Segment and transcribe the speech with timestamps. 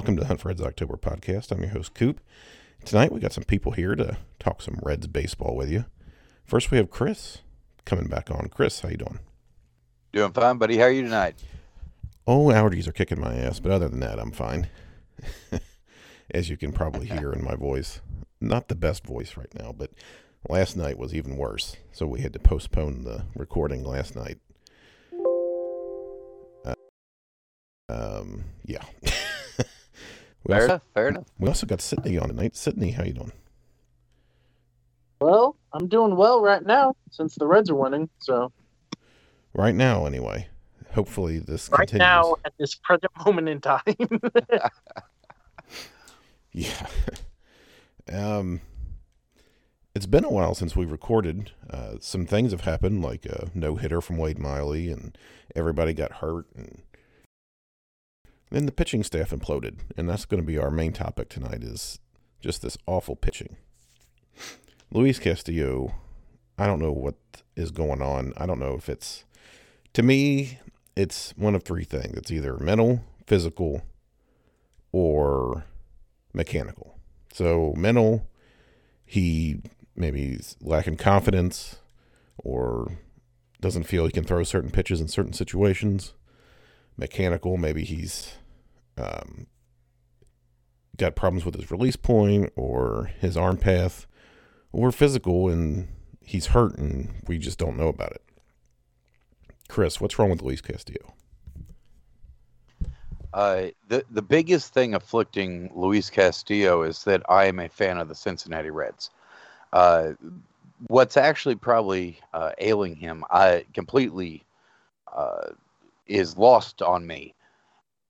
[0.00, 1.52] Welcome to Hunt for Reds October podcast.
[1.52, 2.22] I'm your host, Coop.
[2.86, 5.84] Tonight we got some people here to talk some Reds baseball with you.
[6.46, 7.42] First we have Chris
[7.84, 8.48] coming back on.
[8.48, 9.18] Chris, how you doing?
[10.14, 10.78] Doing fine, buddy.
[10.78, 11.44] How are you tonight?
[12.26, 14.68] Oh, allergies are kicking my ass, but other than that, I'm fine.
[16.30, 18.00] As you can probably hear in my voice.
[18.40, 19.90] Not the best voice right now, but
[20.48, 21.76] last night was even worse.
[21.92, 24.38] So we had to postpone the recording last night.
[26.64, 26.74] Uh,
[27.90, 28.84] um, yeah.
[30.44, 30.82] we, Fair also, enough.
[30.94, 31.26] Fair enough.
[31.38, 32.56] we also got Sydney on tonight.
[32.56, 33.32] Sydney, how you doing?
[35.20, 38.08] Well, I'm doing well right now since the Reds are winning.
[38.18, 38.52] So
[39.52, 40.48] Right now, anyway.
[40.94, 42.00] Hopefully this right continues.
[42.00, 43.82] now, at this present moment in time,
[46.52, 46.86] Yeah.
[48.12, 48.60] um,
[49.94, 51.52] it's been a while since we recorded.
[51.68, 55.16] Uh, some things have happened, like a no hitter from Wade Miley, and
[55.54, 56.82] everybody got hurt, and
[58.50, 61.62] then the pitching staff imploded, and that's going to be our main topic tonight.
[61.62, 61.98] Is
[62.40, 63.56] just this awful pitching.
[64.92, 65.94] Luis Castillo,
[66.58, 67.14] I don't know what
[67.56, 68.32] is going on.
[68.36, 69.24] I don't know if it's
[69.92, 70.58] to me,
[70.96, 72.16] it's one of three things.
[72.16, 73.82] It's either mental, physical,
[74.92, 75.64] or
[76.32, 76.98] mechanical.
[77.32, 78.28] So mental,
[79.04, 79.62] he
[79.96, 81.76] maybe is lacking confidence
[82.38, 82.92] or
[83.60, 86.14] doesn't feel he can throw certain pitches in certain situations.
[86.96, 88.34] Mechanical, maybe he's
[89.00, 89.46] um,
[90.96, 94.06] got problems with his release point or his arm path,
[94.72, 95.88] or physical and
[96.24, 98.22] he's hurt and we just don't know about it.
[99.68, 101.14] Chris, what's wrong with Luis Castillo?
[103.32, 108.08] Uh, the the biggest thing afflicting Luis Castillo is that I am a fan of
[108.08, 109.10] the Cincinnati Reds.
[109.72, 110.12] Uh,
[110.88, 114.42] what's actually probably uh, ailing him, I completely
[115.14, 115.50] uh,
[116.08, 117.34] is lost on me.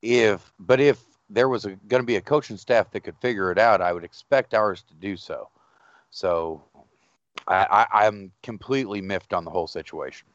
[0.02, 3.58] If but if there was going to be a coaching staff that could figure it
[3.58, 5.48] out, I would expect ours to do so.
[6.10, 6.62] So
[7.46, 10.26] I, I, I'm completely miffed on the whole situation.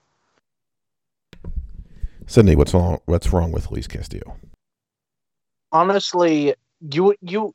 [2.27, 2.99] Sydney, what's wrong?
[3.05, 4.37] What's wrong with Luis Castillo?
[5.75, 6.55] honestly,
[6.89, 7.53] you you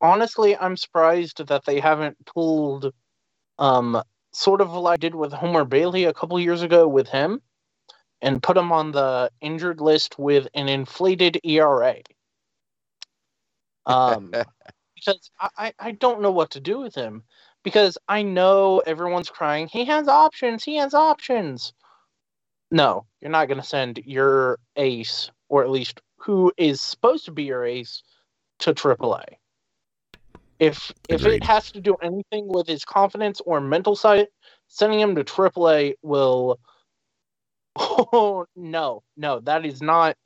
[0.00, 2.92] honestly, I'm surprised that they haven't pulled,
[3.58, 7.40] um, sort of like I did with Homer Bailey a couple years ago with him,
[8.22, 11.96] and put him on the injured list with an inflated ERA.
[13.84, 14.32] Um,
[14.96, 17.22] because I, I don't know what to do with him
[17.62, 19.68] because I know everyone's crying.
[19.68, 20.64] He has options.
[20.64, 21.72] He has options.
[22.70, 27.32] No, you're not going to send your ace, or at least who is supposed to
[27.32, 28.02] be your ace,
[28.60, 29.24] to AAA.
[30.58, 34.28] If if it has to do anything with his confidence or mental side,
[34.68, 36.58] sending him to AAA will.
[37.78, 40.16] Oh no, no, that is not.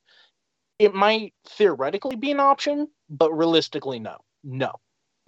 [0.79, 4.73] It might theoretically be an option, but realistically, no, no,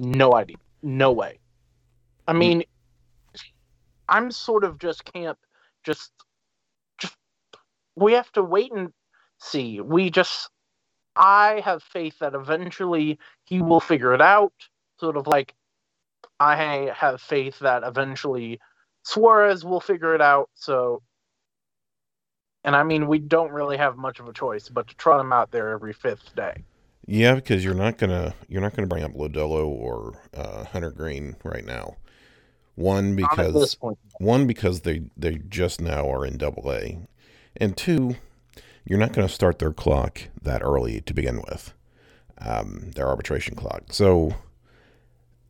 [0.01, 1.39] no idea, no way.
[2.27, 2.65] I mean,
[4.09, 5.39] I'm sort of just can't
[5.85, 6.13] just
[6.99, 7.17] just
[7.97, 8.93] we have to wait and
[9.39, 9.81] see.
[9.81, 10.49] We just
[11.17, 14.53] I have faith that eventually he will figure it out.
[14.99, 15.55] Sort of like
[16.41, 18.61] I have faith that eventually
[19.03, 20.49] Suarez will figure it out.
[20.55, 21.03] So
[22.65, 25.33] and I mean we don't really have much of a choice but to trot him
[25.33, 26.65] out there every fifth day.
[27.07, 31.37] Yeah, because you're not gonna you're not gonna bring up Lodolo or uh, Hunter Greene
[31.45, 31.97] right now.
[32.75, 37.07] One Not at this because one because they they just now are in Double A,
[37.57, 38.17] and two,
[38.85, 41.75] you're not going to start their clock that early to begin with,
[42.39, 43.85] um, their arbitration clock.
[43.91, 44.35] So,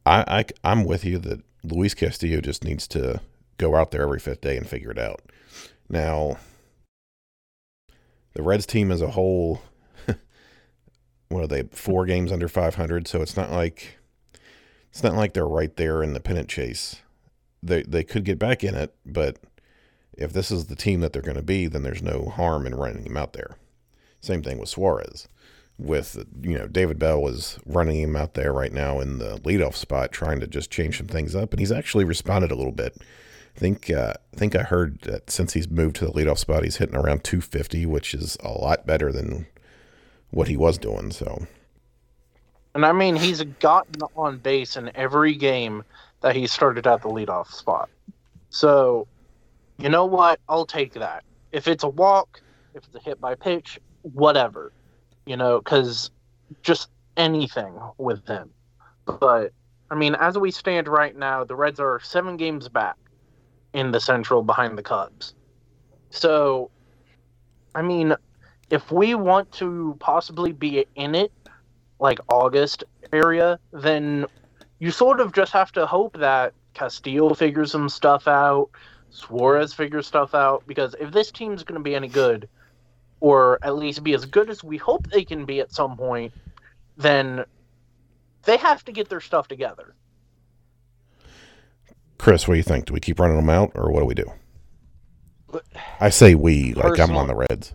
[0.04, 3.20] I, I I'm with you that Luis Castillo just needs to
[3.58, 5.22] go out there every fifth day and figure it out.
[5.88, 6.38] Now,
[8.34, 9.62] the Reds team as a whole,
[11.28, 11.64] what are they?
[11.64, 13.98] Four games under 500, so it's not like
[14.90, 16.96] it's not like they're right there in the pennant chase.
[17.62, 19.38] They they could get back in it, but
[20.12, 22.74] if this is the team that they're going to be, then there's no harm in
[22.74, 23.56] running him out there.
[24.20, 25.28] Same thing with Suarez.
[25.78, 29.74] With you know David Bell was running him out there right now in the leadoff
[29.74, 32.96] spot, trying to just change some things up, and he's actually responded a little bit.
[33.56, 36.64] I think uh, I think I heard that since he's moved to the leadoff spot,
[36.64, 39.46] he's hitting around 250, which is a lot better than
[40.30, 41.10] what he was doing.
[41.10, 41.46] So
[42.74, 45.84] And I mean, he's gotten on base in every game
[46.22, 47.90] that he started at the leadoff spot.
[48.50, 49.06] So,
[49.78, 50.40] you know what?
[50.48, 51.24] I'll take that.
[51.52, 52.40] If it's a walk,
[52.74, 54.72] if it's a hit by pitch, whatever.
[55.26, 56.10] You know, because
[56.62, 58.50] just anything with him.
[59.04, 59.52] But,
[59.90, 62.96] I mean, as we stand right now, the Reds are seven games back
[63.72, 65.34] in the Central behind the Cubs.
[66.10, 66.70] So,
[67.74, 68.14] I mean,
[68.70, 71.32] if we want to possibly be in it,
[71.98, 74.26] like August area, then
[74.78, 78.70] you sort of just have to hope that Castillo figures some stuff out,
[79.10, 82.48] Suarez figures stuff out, because if this team's going to be any good,
[83.20, 86.32] or at least be as good as we hope they can be at some point,
[86.96, 87.44] then
[88.42, 89.94] they have to get their stuff together.
[92.22, 92.84] Chris, what do you think?
[92.84, 94.30] Do we keep running them out, or what do we do?
[95.98, 97.74] I say we, like I'm on the Reds.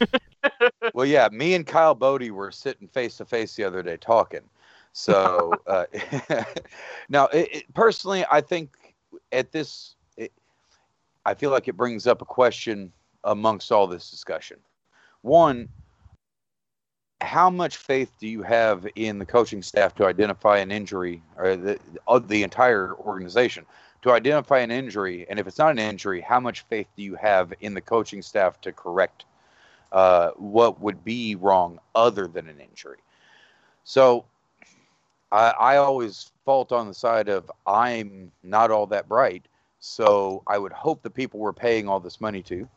[0.92, 4.40] well, yeah, me and Kyle Boddy were sitting face to face the other day talking.
[4.92, 5.84] So uh,
[7.08, 8.70] now, it, it, personally, I think
[9.30, 10.32] at this, it,
[11.24, 12.90] I feel like it brings up a question
[13.22, 14.56] amongst all this discussion.
[15.22, 15.68] One,
[17.20, 21.56] how much faith do you have in the coaching staff to identify an injury or
[21.56, 21.78] the,
[22.26, 23.66] the entire organization
[24.02, 25.26] to identify an injury?
[25.28, 28.22] And if it's not an injury, how much faith do you have in the coaching
[28.22, 29.24] staff to correct
[29.92, 32.98] uh, what would be wrong other than an injury?
[33.84, 34.24] So
[35.30, 39.44] I, I always fault on the side of I'm not all that bright.
[39.80, 42.68] So I would hope the people we're paying all this money to,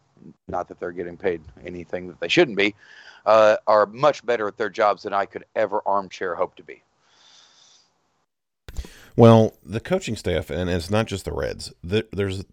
[0.48, 2.76] not that they're getting paid anything that they shouldn't be,
[3.26, 6.84] uh, are much better at their jobs than I could ever armchair hope to be.
[9.16, 11.72] Well, the coaching staff, and it's not just the Reds.
[11.84, 12.44] there's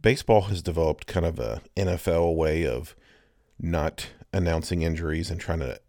[0.00, 2.94] baseball has developed kind of a NFL way of
[3.58, 5.80] not announcing injuries and trying to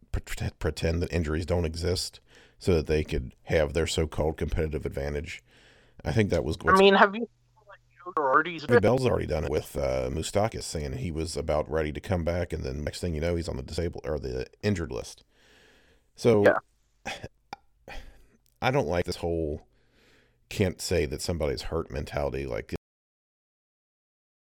[0.59, 2.19] pretend that injuries don't exist
[2.59, 5.43] so that they could have their so-called competitive advantage.
[6.03, 6.57] I think that was.
[6.67, 7.27] I mean, have you?
[8.05, 11.91] Like, I mean, Bell's already done it with uh, Moustakas, saying he was about ready
[11.91, 14.47] to come back, and then next thing you know, he's on the disabled or the
[14.61, 15.23] injured list.
[16.15, 17.13] So, yeah.
[18.61, 19.65] I don't like this whole
[20.49, 22.45] can't say that somebody's hurt mentality.
[22.45, 22.75] Like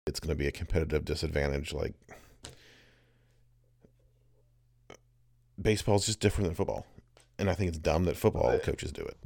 [0.06, 1.74] it's going to be a competitive disadvantage.
[1.74, 1.94] Like
[5.59, 6.86] baseball is just different than football
[7.38, 9.18] and I think it's dumb that football coaches do it.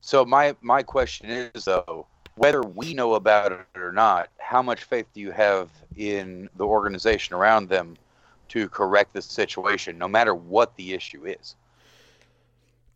[0.00, 2.06] So my my question is though,
[2.36, 6.64] whether we know about it or not, how much faith do you have in the
[6.64, 7.96] organization around them
[8.48, 11.56] to correct the situation, no matter what the issue is?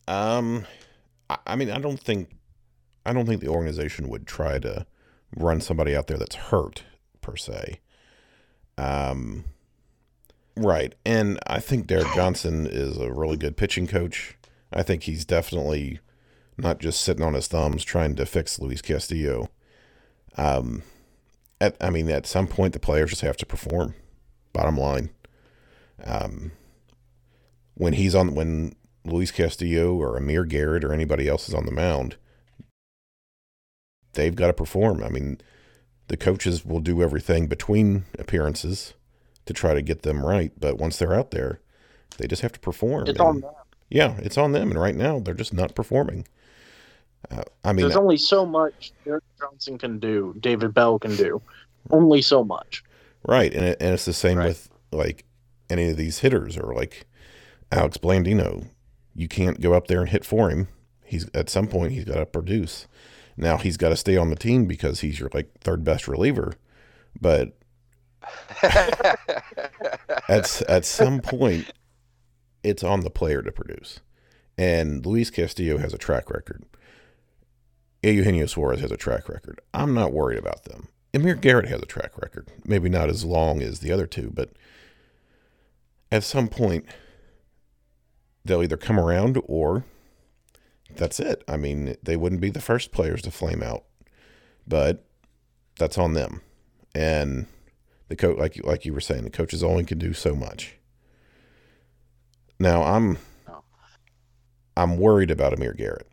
[0.09, 0.65] Um,
[1.47, 2.31] I mean, I don't think,
[3.05, 4.87] I don't think the organization would try to
[5.37, 6.85] run somebody out there that's hurt
[7.21, 7.81] per se.
[8.79, 9.45] Um,
[10.57, 10.95] Right.
[11.05, 14.39] And I think Derek Johnson is a really good pitching coach.
[14.73, 16.01] I think he's definitely
[16.59, 19.51] not just sitting on his thumbs trying to fix Luis Castillo.
[20.37, 20.83] Um,
[21.61, 23.95] at, I mean, at some point, the players just have to perform.
[24.53, 25.11] Bottom line.
[26.05, 26.53] Um,
[27.75, 28.75] when he's on, when
[29.05, 32.17] Luis Castillo or Amir Garrett or anybody else is on the mound,
[34.15, 35.03] they've got to perform.
[35.03, 35.41] I mean,
[36.09, 38.95] the coaches will do everything between appearances
[39.45, 40.53] to try to get them right.
[40.59, 41.61] But once they're out there,
[42.19, 43.03] they just have to perform.
[43.03, 43.51] It's and, on them.
[43.91, 44.71] Yeah, it's on them.
[44.71, 46.27] And right now, they're just not performing.
[47.31, 51.41] Uh, I mean, there's only so much Derek Johnson can do, David Bell can do.
[51.91, 52.85] Only so much.
[53.25, 53.53] Right.
[53.53, 54.49] And, it, and it's the same right.
[54.49, 55.25] with like
[55.69, 57.07] any of these hitters or like
[57.73, 58.69] Alex Blandino.
[59.15, 60.69] You can't go up there and hit for him.
[61.05, 62.87] He's at some point he's got to produce.
[63.37, 66.55] Now he's got to stay on the team because he's your like third best reliever.
[67.21, 67.57] But
[68.63, 71.71] at at some point,
[72.63, 74.01] it's on the player to produce,
[74.59, 76.65] and Luis Castillo has a track record.
[78.13, 79.61] Eugenio Suarez has a track record.
[79.73, 80.89] I'm not worried about them.
[81.15, 82.49] Amir Garrett has a track record.
[82.65, 84.51] Maybe not as long as the other two, but
[86.13, 86.85] at some point,
[88.45, 89.85] they'll either come around or
[90.95, 91.43] that's it.
[91.49, 93.85] I mean, they wouldn't be the first players to flame out,
[94.67, 95.05] but
[95.79, 96.43] that's on them.
[96.95, 97.47] And
[98.09, 100.77] the coach, like you, like you were saying, the coaches only can do so much.
[102.59, 103.19] Now I'm,
[104.77, 106.09] I'm worried about Amir Garrett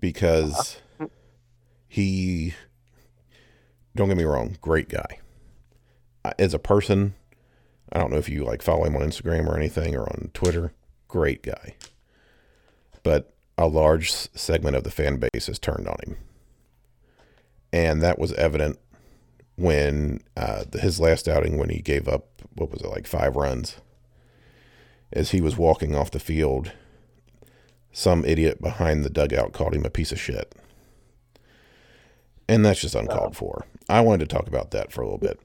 [0.00, 0.80] because
[1.88, 2.54] he,
[3.94, 5.18] don't get me wrong, great guy.
[6.38, 7.14] As a person,
[7.92, 10.72] I don't know if you like follow him on Instagram or anything or on Twitter.
[11.08, 11.74] Great guy.
[13.02, 16.16] But a large segment of the fan base has turned on him.
[17.72, 18.78] And that was evident
[19.56, 23.76] when uh, his last outing when he gave up what was it like five runs
[25.12, 26.72] as he was walking off the field
[27.92, 30.54] some idiot behind the dugout called him a piece of shit.
[32.48, 33.64] And that's just uncalled for.
[33.88, 35.40] I wanted to talk about that for a little bit.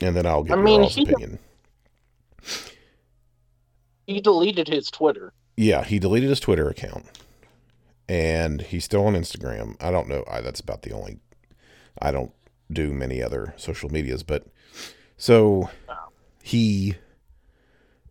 [0.00, 1.38] And then i'll give I your mean, all's he- opinion.
[4.06, 5.32] He deleted his Twitter.
[5.56, 7.06] yeah he deleted his twitter account.
[8.08, 9.76] And he's still on instagram.
[9.80, 10.24] I don't know.
[10.30, 11.18] I, that's about the only
[12.00, 12.32] i don't
[12.72, 14.46] do many other social medias but
[15.18, 15.68] so
[16.42, 16.94] he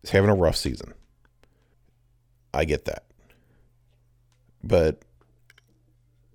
[0.03, 0.93] is having a rough season.
[2.53, 3.03] I get that
[4.63, 5.03] but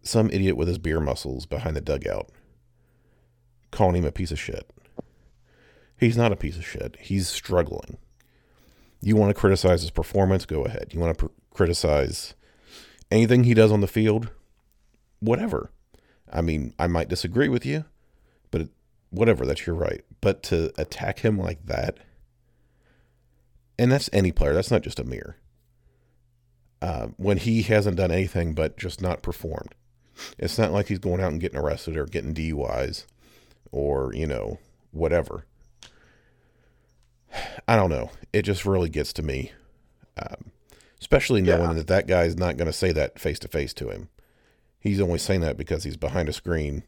[0.02, 2.30] some idiot with his beer muscles behind the dugout
[3.71, 4.71] calling him a piece of shit.
[5.99, 6.97] He's not a piece of shit.
[7.00, 7.99] He's struggling.
[9.00, 10.47] You want to criticize his performance?
[10.47, 10.88] Go ahead.
[10.92, 12.35] You want to pr- criticize
[13.11, 14.30] anything he does on the field?
[15.21, 15.71] Whatever.
[16.33, 17.85] I mean i might disagree with you
[18.50, 18.68] but it,
[19.11, 20.04] whatever that's your right.
[20.21, 21.99] But to attack him like that
[23.78, 25.37] and that's any player that's not just a Amir.
[26.83, 29.75] Uh, when he hasn't done anything but just not performed.
[30.38, 33.06] It's not like he's going out and getting arrested or getting duis
[33.73, 34.59] or you know
[34.90, 35.45] whatever.
[37.68, 38.11] I don't know.
[38.33, 39.52] It just really gets to me
[40.16, 40.52] um,
[41.00, 41.73] especially knowing Yeah.
[41.75, 44.09] that that guy's not going to say that face to face to him.
[44.80, 46.85] He's only saying that because he's behind a screen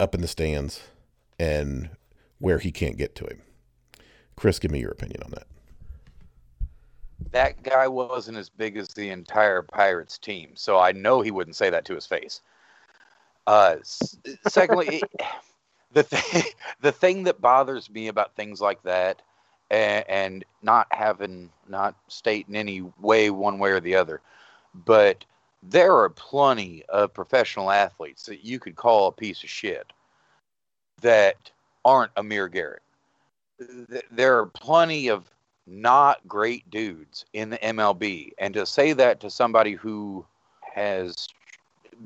[0.00, 0.80] up in the stands
[1.38, 1.90] and
[2.38, 3.42] where he can't get to him.
[4.36, 5.46] Chris give me your opinion on that
[7.32, 11.56] that guy wasn't as big as the entire Pirates team, so I know he wouldn't
[11.56, 12.40] say that to his face.
[13.46, 13.76] Uh,
[14.46, 15.10] secondly, it-
[15.92, 16.42] the thing
[16.80, 19.22] the thing that bothers me about things like that,
[19.70, 24.20] and, and not having not stating any way one way or the other,
[24.74, 25.24] but
[25.62, 29.92] there are plenty of professional athletes that you could call a piece of shit
[31.00, 31.50] that
[31.84, 32.82] aren't Amir Garrett.
[33.90, 35.24] Th- There are plenty of
[35.68, 38.32] not great dudes in the MLB.
[38.38, 40.24] And to say that to somebody who
[40.74, 41.28] has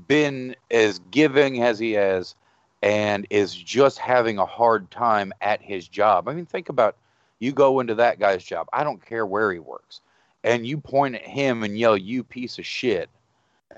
[0.09, 2.35] been as giving as he has
[2.83, 6.29] and is just having a hard time at his job.
[6.29, 6.97] I mean, think about
[7.39, 8.69] you go into that guy's job.
[8.73, 10.01] I don't care where he works.
[10.45, 13.09] And you point at him and yell, you piece of shit.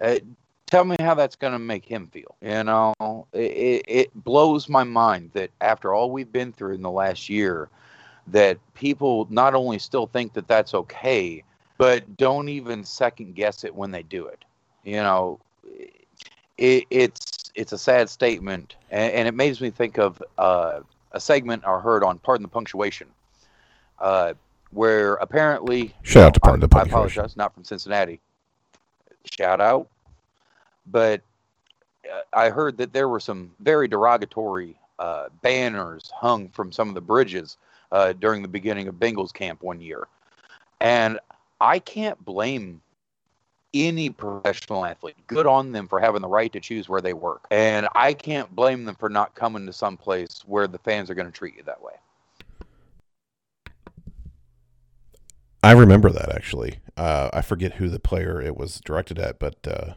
[0.00, 0.16] Uh,
[0.66, 2.36] tell me how that's going to make him feel.
[2.40, 6.82] You know, it, it, it blows my mind that after all we've been through in
[6.82, 7.68] the last year,
[8.28, 11.42] that people not only still think that that's okay,
[11.78, 14.44] but don't even second guess it when they do it.
[14.84, 15.40] You know,
[16.58, 20.80] it, it's it's a sad statement, and, and it makes me think of uh,
[21.12, 23.08] a segment I heard on Pardon the Punctuation,
[24.00, 24.34] uh,
[24.70, 26.94] where apparently Shout out to Pardon the Punctuation.
[26.94, 28.20] I apologize, not from Cincinnati.
[29.38, 29.88] Shout out,
[30.86, 31.22] but
[32.12, 36.94] uh, I heard that there were some very derogatory uh, banners hung from some of
[36.94, 37.56] the bridges
[37.94, 40.08] uh, during the beginning of Bengals camp one year.
[40.80, 41.18] And
[41.60, 42.82] I can't blame
[43.72, 45.16] any professional athlete.
[45.26, 47.46] Good on them for having the right to choose where they work.
[47.50, 51.14] And I can't blame them for not coming to some place where the fans are
[51.14, 51.92] going to treat you that way.
[55.62, 56.80] I remember that actually.
[56.96, 59.94] Uh, I forget who the player it was directed at, but uh,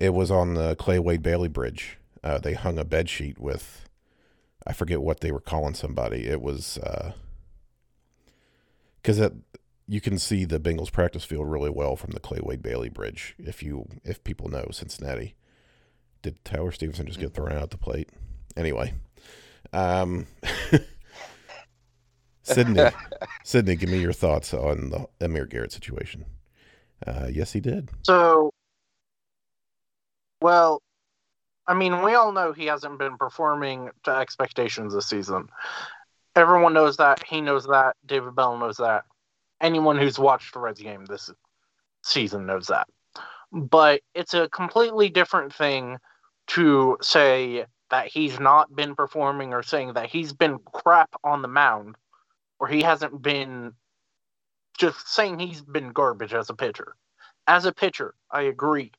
[0.00, 1.98] it was on the Clay Wade Bailey Bridge.
[2.24, 3.87] Uh, they hung a bed sheet with,
[4.68, 6.26] I forget what they were calling somebody.
[6.26, 6.78] It was
[9.02, 9.32] because it
[9.88, 13.34] you can see the Bengals practice field really well from the Clay Wade Bailey Bridge.
[13.38, 15.34] If you if people know Cincinnati,
[16.22, 18.10] did Tyler Stephenson just get thrown out the plate?
[18.56, 18.92] Anyway,
[19.72, 20.26] um,
[22.42, 22.90] Sydney,
[23.44, 26.26] Sydney, give me your thoughts on the Amir Garrett situation.
[27.06, 27.88] Uh, yes, he did.
[28.02, 28.50] So,
[30.42, 30.82] well,
[31.68, 35.50] I mean, we all know he hasn't been performing to expectations this season.
[36.34, 37.22] Everyone knows that.
[37.24, 37.94] He knows that.
[38.06, 39.04] David Bell knows that.
[39.60, 41.30] Anyone who's watched the Reds game this
[42.02, 42.88] season knows that.
[43.52, 45.98] But it's a completely different thing
[46.48, 51.48] to say that he's not been performing or saying that he's been crap on the
[51.48, 51.96] mound
[52.58, 53.72] or he hasn't been
[54.78, 56.94] just saying he's been garbage as a pitcher.
[57.46, 58.92] As a pitcher, I agree.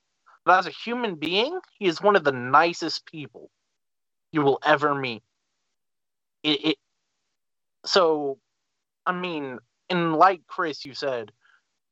[0.45, 3.49] But as a human being, he is one of the nicest people
[4.31, 5.23] you will ever meet.
[6.43, 6.77] It, it
[7.85, 8.39] so
[9.05, 11.31] I mean, and like Chris, you said,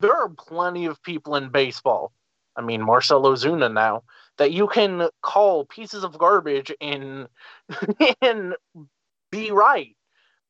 [0.00, 2.12] there are plenty of people in baseball.
[2.56, 4.02] I mean, Marcell Ozuna now
[4.36, 7.28] that you can call pieces of garbage and
[8.22, 8.54] and
[9.30, 9.96] be right.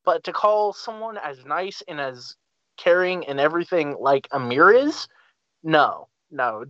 [0.05, 2.37] But to call someone as nice and as
[2.76, 5.09] caring and everything like Amir is,
[5.62, 6.64] no, no.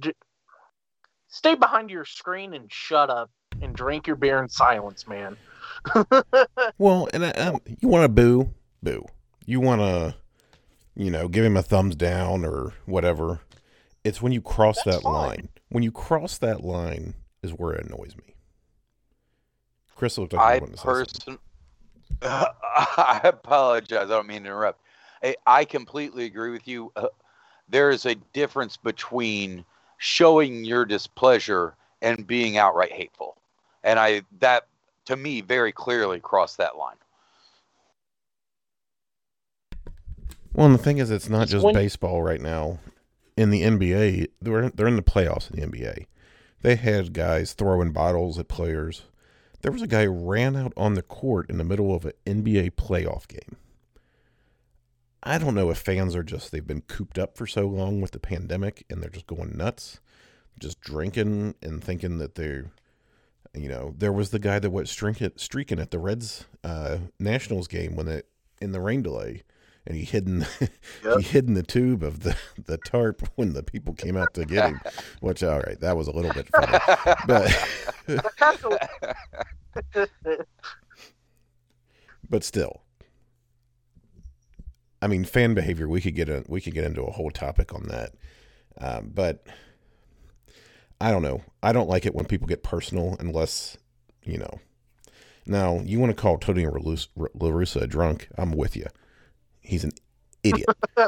[1.28, 3.30] J- stay behind your screen and shut up
[3.62, 5.36] and drink your beer in silence, man.
[6.78, 8.50] Well, and I, um, you want to boo,
[8.82, 9.04] boo.
[9.46, 10.14] You want to,
[10.94, 13.40] you know, give him a thumbs down or whatever.
[14.04, 15.14] It's when you cross That's that fine.
[15.14, 15.48] line.
[15.70, 18.34] When you cross that line is where it annoys me.
[19.94, 21.20] Chris looked like he I wanted to say something.
[21.24, 21.38] person,
[22.22, 24.04] I apologize.
[24.04, 24.80] I don't mean to interrupt.
[25.22, 26.92] I, I completely agree with you.
[26.94, 27.08] Uh,
[27.68, 29.64] there is a difference between
[29.98, 33.36] showing your displeasure and being outright hateful,
[33.84, 34.66] and I that
[35.06, 36.96] to me very clearly crossed that line.
[40.52, 42.78] Well, and the thing is, it's not It's just when- baseball right now.
[43.36, 46.06] In the NBA, they're they're in the playoffs in the NBA.
[46.62, 49.02] They had guys throwing bottles at players.
[49.62, 52.14] There was a guy who ran out on the court in the middle of an
[52.26, 53.56] NBA playoff game.
[55.22, 58.12] I don't know if fans are just they've been cooped up for so long with
[58.12, 60.00] the pandemic and they're just going nuts,
[60.58, 62.70] just drinking and thinking that they're,
[63.54, 67.68] you know, there was the guy that was streaking streaking at the Reds uh, Nationals
[67.68, 68.26] game when it
[68.60, 69.42] in the rain delay,
[69.86, 70.68] and he hidden in
[71.18, 74.44] he hid in the tube of the the tarp when the people came out to
[74.44, 74.80] get him.
[75.20, 76.78] Which all right, that was a little bit funny,
[77.26, 77.50] but
[82.30, 82.82] but still.
[85.00, 85.88] I mean, fan behavior.
[85.88, 88.12] We could get a we could get into a whole topic on that,
[88.78, 89.46] um, but
[91.00, 91.42] I don't know.
[91.62, 93.76] I don't like it when people get personal, unless
[94.24, 94.60] you know.
[95.46, 98.28] Now, you want to call Tony La Russa a drunk?
[98.36, 98.86] I'm with you.
[99.60, 99.92] He's an
[100.42, 100.68] idiot.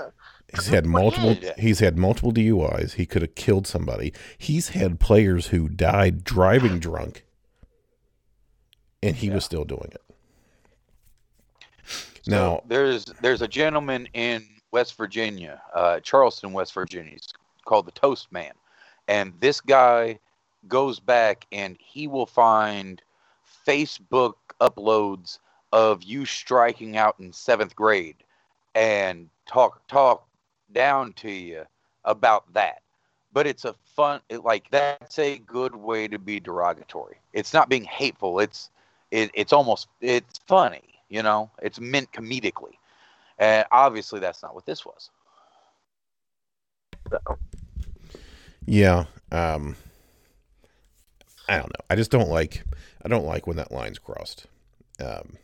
[0.55, 1.37] He's had multiple.
[1.59, 2.95] He's had multiple DUIs.
[2.95, 4.13] He could have killed somebody.
[4.39, 7.25] He's had players who died driving drunk,
[9.03, 10.03] and he was still doing it.
[12.23, 17.13] So Now, there's there's a gentleman in West Virginia, uh, Charleston, West Virginia.
[17.13, 17.29] He's
[17.65, 18.53] called the Toast Man,
[19.09, 20.19] and this guy
[20.69, 23.03] goes back and he will find
[23.67, 25.39] Facebook uploads
[25.73, 28.17] of you striking out in seventh grade
[28.75, 30.27] and talk talk
[30.73, 31.65] down to you
[32.05, 32.83] about that.
[33.33, 37.17] But it's a fun it, like that's a good way to be derogatory.
[37.33, 38.41] It's not being hateful.
[38.41, 38.71] It's
[39.11, 41.51] it, it's almost it's funny, you know.
[41.61, 42.79] It's meant comedically,
[43.39, 45.11] and obviously that's not what this was.
[48.65, 49.77] yeah, um,
[51.49, 51.85] I don't know.
[51.91, 52.65] I just don't like.
[53.05, 54.47] I don't like when that line's crossed.
[54.99, 55.37] Um,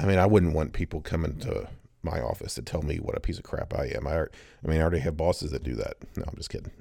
[0.00, 1.68] I mean, I wouldn't want people coming to
[2.02, 4.06] my office to tell me what a piece of crap I am.
[4.06, 5.96] I, I mean, I already have bosses that do that.
[6.16, 6.72] No, I'm just kidding.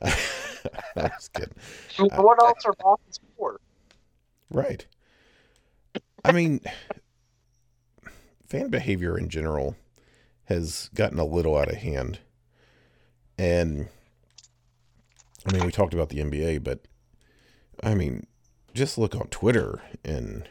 [0.02, 1.54] I'm just kidding.
[1.98, 3.60] what else are bosses for?
[4.50, 4.86] Right.
[6.24, 6.60] I mean,
[8.46, 9.76] fan behavior in general
[10.44, 12.20] has gotten a little out of hand.
[13.36, 13.88] And
[15.46, 16.86] I mean, we talked about the NBA, but
[17.82, 18.26] I mean,
[18.72, 20.48] just look on Twitter and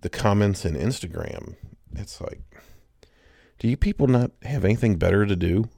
[0.00, 1.56] the comments and Instagram.
[1.94, 2.40] It's like,
[3.58, 5.68] do you people not have anything better to do?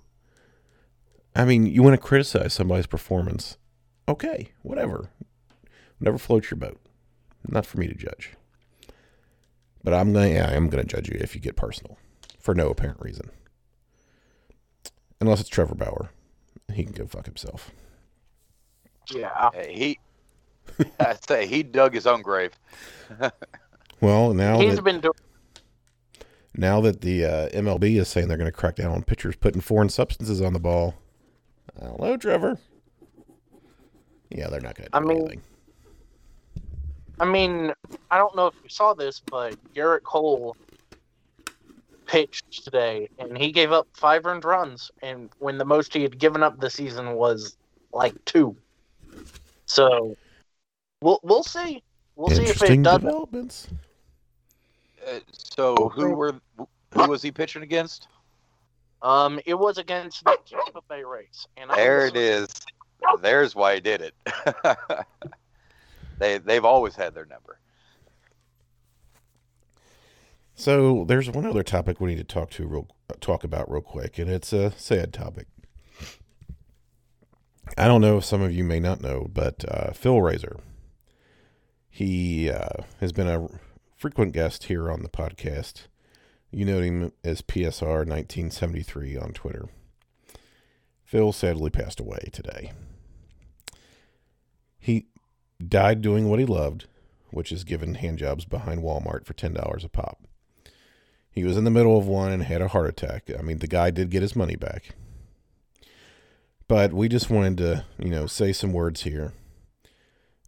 [1.35, 3.59] I mean, you want to criticize somebody's performance.
[4.09, 5.11] Okay, whatever.
[6.01, 6.81] Never float your boat.
[7.46, 8.33] Not for me to judge.
[9.87, 11.96] But I'm gonna yeah, I'm gonna judge you if you get personal.
[12.40, 13.31] For no apparent reason.
[15.20, 16.11] Unless it's Trevor Bauer.
[16.75, 17.70] He can go fuck himself.
[19.14, 19.51] Yeah.
[19.68, 20.01] He,
[20.99, 22.51] I say he dug his own grave.
[24.01, 25.14] Well, now He's that, been doing
[26.55, 29.62] now that the uh, MLB is saying they're going to crack down on pitchers putting
[29.62, 30.96] foreign substances on the ball,
[31.81, 32.59] Hello, Trevor.
[34.29, 35.42] Yeah, they're not going to do I mean- anything.
[37.18, 37.72] I mean,
[38.11, 40.57] I don't know if you saw this, but Gerrit Cole
[42.07, 46.18] pitched today, and he gave up five earned runs, and when the most he had
[46.18, 47.57] given up this season was
[47.92, 48.57] like two.
[49.66, 50.16] So,
[51.02, 51.83] we'll we'll see.
[52.14, 52.98] We'll see if Interesting it does.
[53.00, 53.68] developments.
[55.07, 56.35] Uh, so who were
[56.94, 58.09] who was he pitching against?
[59.02, 62.48] Um, it was against the Tampa Bay Rays, and I There was- it is.
[63.20, 64.14] There's why he did it.
[66.18, 67.59] they they've always had their number.
[70.55, 72.88] So there's one other topic we need to talk to real
[73.20, 75.46] talk about real quick, and it's a sad topic.
[77.76, 80.61] I don't know if some of you may not know, but uh, Phil Raisor,
[81.90, 83.48] he uh, has been a
[83.96, 85.88] frequent guest here on the podcast.
[86.50, 89.68] You know him as PSR 1973 on Twitter.
[91.05, 92.72] Phil sadly passed away today.
[94.79, 95.07] He
[95.64, 96.87] died doing what he loved,
[97.31, 100.23] which is giving hand jobs behind Walmart for ten dollars a pop.
[101.31, 103.31] He was in the middle of one and had a heart attack.
[103.38, 104.95] I mean, the guy did get his money back.
[106.69, 109.33] But we just wanted to, you know, say some words here.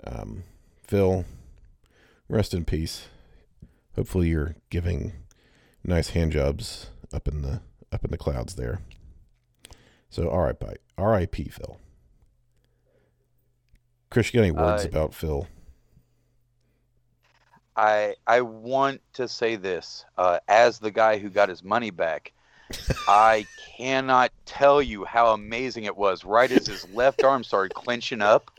[0.05, 0.44] Um,
[0.83, 1.25] Phil,
[2.29, 3.07] rest in peace.
[3.94, 5.12] Hopefully, you're giving
[5.85, 7.61] nice hand jobs up in the
[7.92, 8.81] up in the clouds there.
[10.11, 10.66] So, R.I.P.
[10.97, 11.49] R.I.P.
[11.51, 11.79] Phil.
[14.11, 15.47] Chris, you got any words Uh, about Phil?
[17.77, 22.33] I I want to say this uh, as the guy who got his money back.
[23.07, 26.25] I cannot tell you how amazing it was.
[26.25, 28.51] Right as his left arm started clenching up,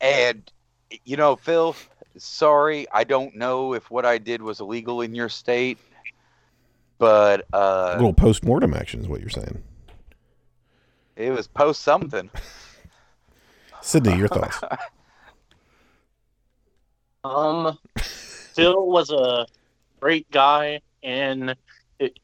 [0.00, 0.50] and
[1.04, 1.76] you know, Phil,
[2.18, 5.78] sorry, I don't know if what I did was illegal in your state,
[6.98, 9.62] but A uh, little post mortem action is what you're saying.
[11.16, 12.28] it was post something.
[13.82, 14.60] Sydney, your thoughts?
[17.24, 19.46] Um, Phil was a
[20.00, 21.54] great guy, and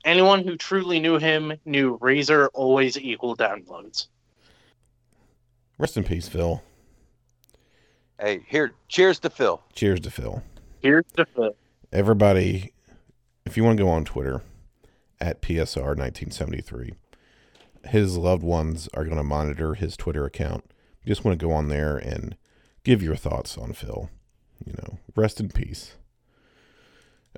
[0.05, 4.09] anyone who truly knew him knew Raisor always equaled downloads.
[5.79, 6.63] Rest in peace, Phil.
[8.21, 9.63] Hey, here, cheers to Phil.
[9.73, 10.43] Cheers to Phil.
[10.81, 11.55] Here's to Phil.
[11.93, 12.73] Everybody,
[13.47, 14.43] if you want to go on Twitter
[15.21, 16.95] at PSR1973,
[17.87, 20.65] his loved ones are going to monitor his Twitter account.
[21.09, 22.37] Just want to go on there and
[22.85, 24.11] give your thoughts on Phil.
[24.63, 25.95] You know, rest in peace.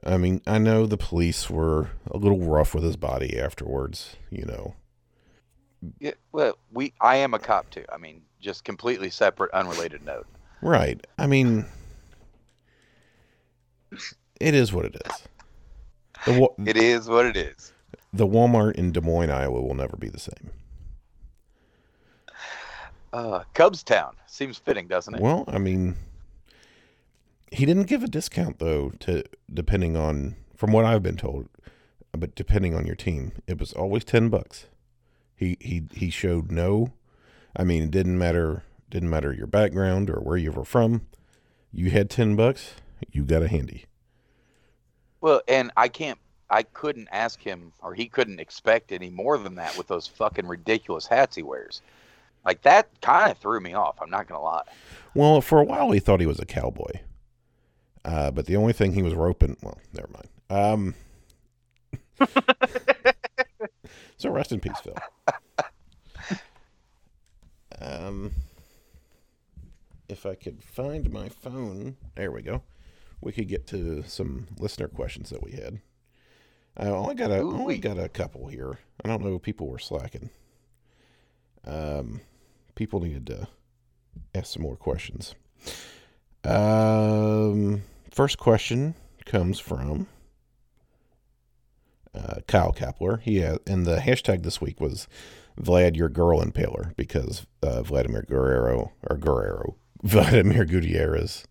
[0.05, 4.45] I mean, I know the police were a little rough with his body afterwards, you
[4.45, 4.75] know.
[6.01, 7.85] Yeah, well, we I am a cop too.
[7.93, 10.27] I mean, just completely separate, unrelated note.
[10.63, 11.07] Right.
[11.17, 11.65] I mean,
[14.41, 15.23] it is what it is.
[16.27, 17.73] The, it is what it is.
[18.13, 20.51] the Walmart in Des Moines, Iowa will never be the same.
[23.13, 25.21] Uh, Cubstown seems fitting, doesn't it?
[25.21, 25.97] Well, I mean,
[27.51, 31.49] he didn't give a discount though to depending on from what I've been told,
[32.13, 34.67] but depending on your team, it was always ten bucks.
[35.35, 36.93] He he he showed no,
[37.57, 41.07] I mean, it didn't matter didn't matter your background or where you were from.
[41.73, 42.75] You had ten bucks,
[43.11, 43.87] you got a handy.
[45.21, 46.19] Well, and I can't,
[46.49, 50.47] I couldn't ask him, or he couldn't expect any more than that with those fucking
[50.47, 51.83] ridiculous hats he wears.
[52.45, 53.99] Like that kind of threw me off.
[54.01, 54.63] I'm not gonna lie.
[55.15, 57.01] Well, for a while he thought he was a cowboy,
[58.05, 59.57] uh, but the only thing he was roping.
[59.63, 60.29] Well, never mind.
[60.51, 60.95] Um,
[64.17, 64.95] so rest in peace, Phil.
[67.81, 68.33] Um,
[70.09, 72.63] if I could find my phone, there we go.
[73.21, 75.81] We could get to some listener questions that we had.
[76.77, 78.79] I only got a Ooh, only got a couple here.
[79.05, 80.31] I don't know if people were slacking.
[81.67, 82.21] Um,
[82.81, 83.47] people needed to
[84.35, 85.35] ask some more questions.
[86.45, 88.95] Um, first question
[89.27, 90.07] comes from
[92.15, 93.21] uh, Kyle Kapler.
[93.21, 95.09] He and the hashtag this week was
[95.61, 101.45] Vlad, your girl impaler, because uh, Vladimir Guerrero or Guerrero, Vladimir Gutierrez,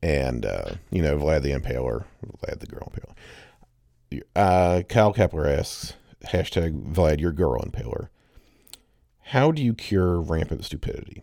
[0.00, 2.04] and uh, you know Vlad the Impaler,
[2.38, 4.22] Vlad the girl impaler.
[4.36, 5.94] Uh, Kyle Kapler asks
[6.26, 8.06] hashtag Vlad, your girl impaler.
[9.30, 11.22] How do you cure rampant stupidity?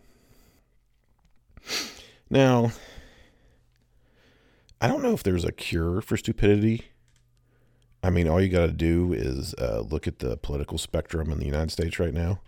[2.30, 2.72] Now,
[4.80, 6.86] I don't know if there's a cure for stupidity.
[8.02, 11.38] I mean, all you got to do is uh, look at the political spectrum in
[11.38, 12.40] the United States right now,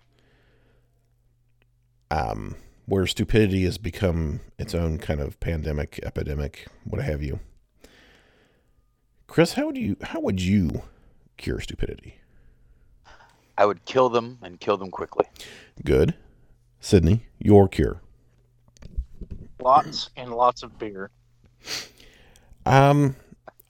[2.10, 7.38] um, where stupidity has become its own kind of pandemic, epidemic, what have you.
[9.26, 10.84] Chris, how would you how would you
[11.36, 12.19] cure stupidity?
[13.60, 15.26] I would kill them and kill them quickly.
[15.84, 16.14] Good,
[16.80, 18.00] Sydney, your cure.
[19.60, 21.10] Lots and lots of beer.
[22.64, 23.16] Um,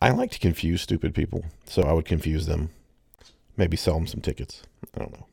[0.00, 2.70] I like to confuse stupid people, so I would confuse them.
[3.56, 4.62] Maybe sell them some tickets.
[4.94, 5.26] I don't know.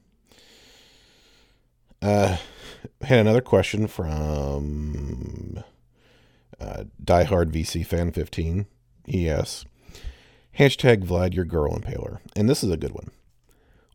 [2.02, 2.38] Uh,
[3.02, 5.63] had another question from
[6.60, 8.65] uh, diehard VC fan fifteen.
[9.06, 9.65] He asks,
[10.58, 13.12] hashtag Vlad your girl impaler, and this is a good one.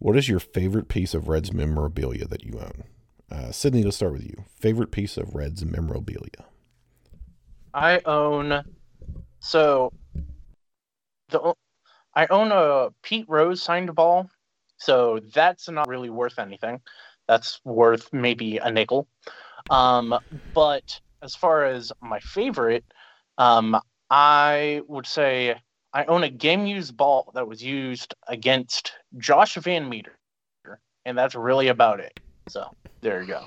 [0.02, 2.82] What is your favorite piece of Reds memorabilia that you own?
[3.30, 4.34] Uh, Sydney, let's start with you.
[4.58, 6.44] Favorite piece of Reds memorabilia?
[7.72, 8.64] I own
[9.38, 9.92] so
[11.28, 11.54] the
[12.16, 14.28] I own a Pete Rose signed ball,
[14.76, 16.80] so that's not really worth anything.
[17.28, 19.06] That's worth maybe a nickel.
[19.70, 20.18] Um,
[20.52, 22.84] but as far as my favorite,
[23.38, 25.54] um, I would say
[25.94, 30.14] I own a game used ball that was used against Josh VanMeter,
[31.04, 32.18] and that's really about it.
[32.48, 33.46] So there you go.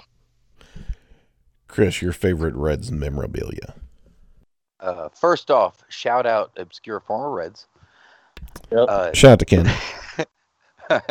[1.68, 3.76] Chris, your favorite Reds memorabilia?
[4.80, 7.68] Uh, first off, shout out obscure former Reds.
[8.72, 8.88] Yep.
[8.88, 9.72] Uh, Shout out to Ken.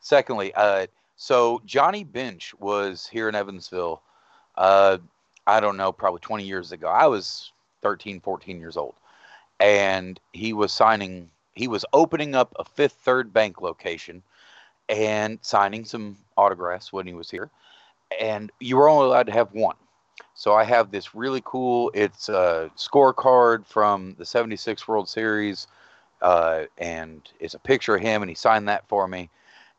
[0.00, 0.86] Secondly, uh,
[1.16, 4.02] so Johnny Bench was here in Evansville.
[4.56, 4.98] Uh,
[5.46, 6.88] I don't know, probably 20 years ago.
[6.88, 8.94] I was 13, 14 years old.
[9.60, 14.22] And he was signing, he was opening up a Fifth Third Bank location
[14.88, 17.50] and signing some autographs when he was here.
[18.20, 19.76] And you were only allowed to have one.
[20.34, 25.66] So I have this really cool, it's a scorecard from the 76 World Series.
[26.22, 29.30] Uh, and it's a picture of him, and he signed that for me.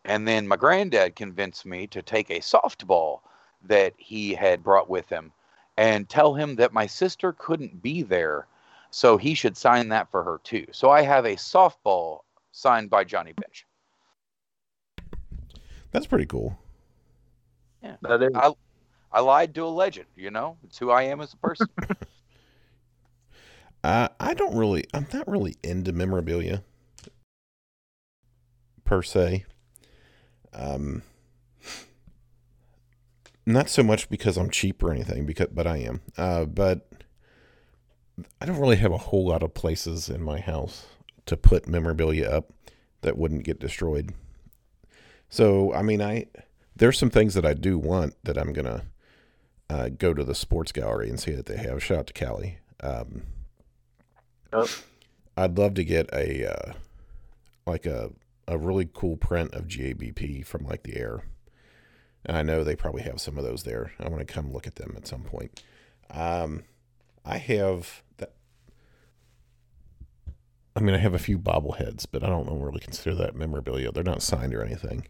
[0.06, 3.20] And then my granddad convinced me to take a softball
[3.66, 5.32] that he had brought with him
[5.78, 8.48] and tell him that my sister couldn't be there,
[8.92, 10.66] so he should sign that for her too.
[10.72, 12.20] So I have a softball
[12.52, 13.66] signed by Johnny Bench.
[15.92, 16.58] That's pretty cool.
[17.84, 17.96] Yeah.
[18.02, 18.32] That is.
[18.36, 18.52] I,
[19.12, 20.58] I lied to a legend, you know?
[20.64, 21.68] It's who I am as a person.
[23.84, 26.64] Uh, I don't really, I'm not really into memorabilia
[28.84, 29.46] per se.
[30.54, 31.04] Um,
[33.46, 36.02] not so much because I'm cheap or anything, because but I am.
[36.18, 36.90] Uh, but
[38.42, 40.88] I don't really have a whole lot of places in my house
[41.26, 42.52] to put memorabilia up
[43.02, 44.14] that wouldn't get destroyed.
[45.30, 46.28] So I mean, I
[46.76, 48.84] there's some things that I do want that I'm gonna
[49.70, 51.84] uh, go to the sports gallery and see that they have.
[51.84, 52.58] Shout out to Callie.
[52.82, 53.24] Um,
[54.54, 54.68] Yep.
[55.38, 56.74] I'd love to get a uh,
[57.66, 58.12] like a
[58.48, 61.24] a really cool print of GABP from like the air.
[62.26, 63.94] And I know they probably have some of those there.
[64.00, 65.64] I want to come look at them at some point.
[66.10, 66.64] Um,
[67.26, 68.34] I have that.
[70.76, 73.92] I mean, I have a few bobbleheads, but I don't really consider that memorabilia.
[73.92, 75.08] They're not signed or anything.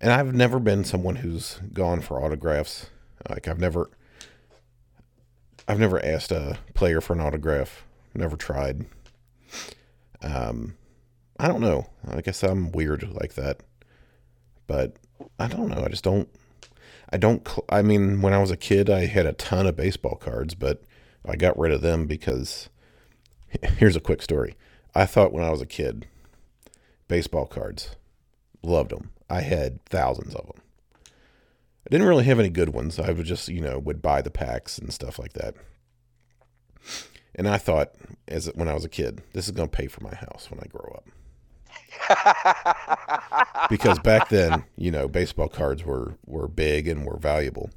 [0.00, 2.90] And I've never been someone who's gone for autographs.
[3.28, 3.90] Like I've never,
[5.66, 7.84] I've never asked a player for an autograph.
[8.14, 8.86] Never tried.
[10.22, 10.76] Um,
[11.38, 11.86] I don't know.
[12.08, 13.62] I guess I'm weird like that.
[14.66, 14.96] But
[15.38, 15.82] I don't know.
[15.84, 16.28] I just don't.
[17.10, 17.46] I don't.
[17.46, 20.54] Cl- I mean, when I was a kid, I had a ton of baseball cards,
[20.54, 20.82] but
[21.24, 22.68] I got rid of them because.
[23.62, 24.56] Here's a quick story.
[24.94, 26.06] I thought when I was a kid,
[27.08, 27.96] baseball cards,
[28.62, 29.10] loved them.
[29.28, 30.62] I had thousands of them.
[31.86, 32.98] I didn't really have any good ones.
[32.98, 35.54] I would just, you know, would buy the packs and stuff like that.
[37.34, 37.92] And I thought,
[38.26, 40.58] as when I was a kid, this is going to pay for my house when
[40.60, 41.04] I grow up.
[43.70, 47.70] because back then, you know, baseball cards were were big and were valuable.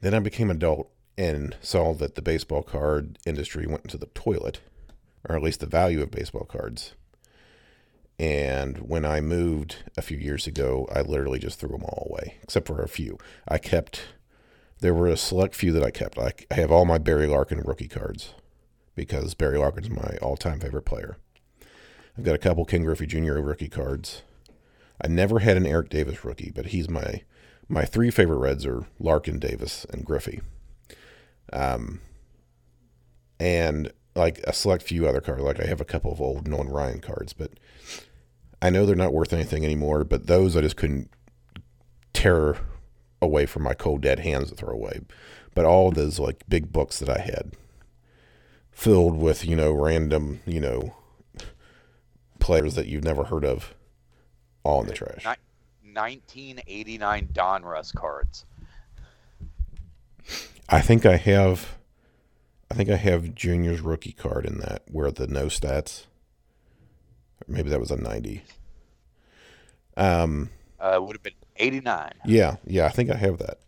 [0.00, 4.60] Then I became adult and saw that the baseball card industry went into the toilet,
[5.28, 6.94] or at least the value of baseball cards.
[8.18, 12.36] And when I moved a few years ago, I literally just threw them all away,
[12.42, 13.18] except for a few.
[13.48, 14.02] I kept
[14.80, 16.18] there were a select few that I kept.
[16.18, 18.34] I, I have all my Barry Larkin rookie cards
[18.94, 21.16] because Barry Larkin's my all-time favorite player.
[22.20, 23.38] I've got a couple Ken Griffey Jr.
[23.38, 24.20] rookie cards.
[25.00, 27.22] I never had an Eric Davis rookie, but he's my
[27.66, 30.42] my three favorite Reds are Larkin, Davis, and Griffey.
[31.50, 32.02] Um,
[33.38, 35.40] and like a select few other cards.
[35.40, 37.52] Like I have a couple of old Nolan Ryan cards, but
[38.60, 40.04] I know they're not worth anything anymore.
[40.04, 41.08] But those I just couldn't
[42.12, 42.58] tear
[43.22, 45.00] away from my cold dead hands to throw away.
[45.54, 47.52] But all those like big books that I had
[48.70, 50.96] filled with, you know, random, you know,
[52.40, 53.74] players that you've never heard of,
[54.64, 55.24] all in the trash.
[55.24, 58.44] Ni- 1989 Donruss cards.
[60.68, 61.76] I think I have
[62.70, 66.04] I think I have Junior's rookie card in that where the no stats.
[67.48, 68.42] Maybe that was a 90.
[69.96, 72.12] Um Uh, would have been 89.
[72.24, 73.58] Yeah, yeah, I think I have that.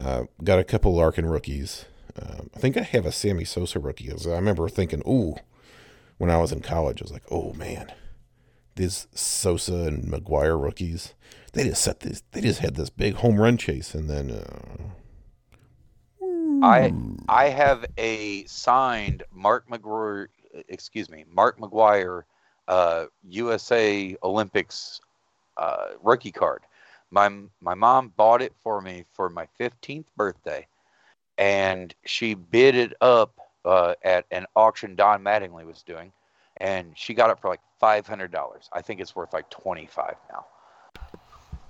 [0.00, 1.84] Uh, got a couple Larkin rookies.
[2.20, 4.10] Um, I think I have a Sammy Sosa rookie.
[4.10, 5.36] I remember thinking, ooh,
[6.18, 7.92] when I was in college, I was like, oh man,
[8.74, 11.14] these Sosa and McGwire rookies,
[11.52, 14.92] they just set this, they just had this big home run chase, and then uh,
[16.62, 16.92] I
[17.28, 20.28] I have a signed Mark McGwire,
[20.68, 22.22] excuse me, Mark McGwire,
[22.66, 25.00] uh, USA Olympics
[25.56, 26.62] uh, rookie card.
[27.10, 30.66] My my mom bought it for me for my 15th birthday,
[31.38, 36.12] and she bid it up uh, at an auction Don Mattingly was doing,
[36.56, 38.68] and she got it for like five hundred dollars.
[38.72, 40.46] I think it's worth like 25 now.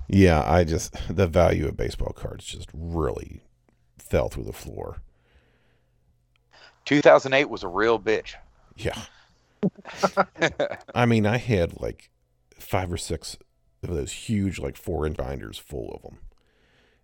[0.08, 3.42] yeah, I just the value of baseball cards just really
[3.98, 5.02] fell through the floor.
[6.84, 8.34] 2008 was a real bitch.
[8.76, 8.98] Yeah.
[10.94, 12.10] I mean, I had like
[12.58, 13.36] five or six
[13.82, 16.20] of those huge, like four inch binders full of them.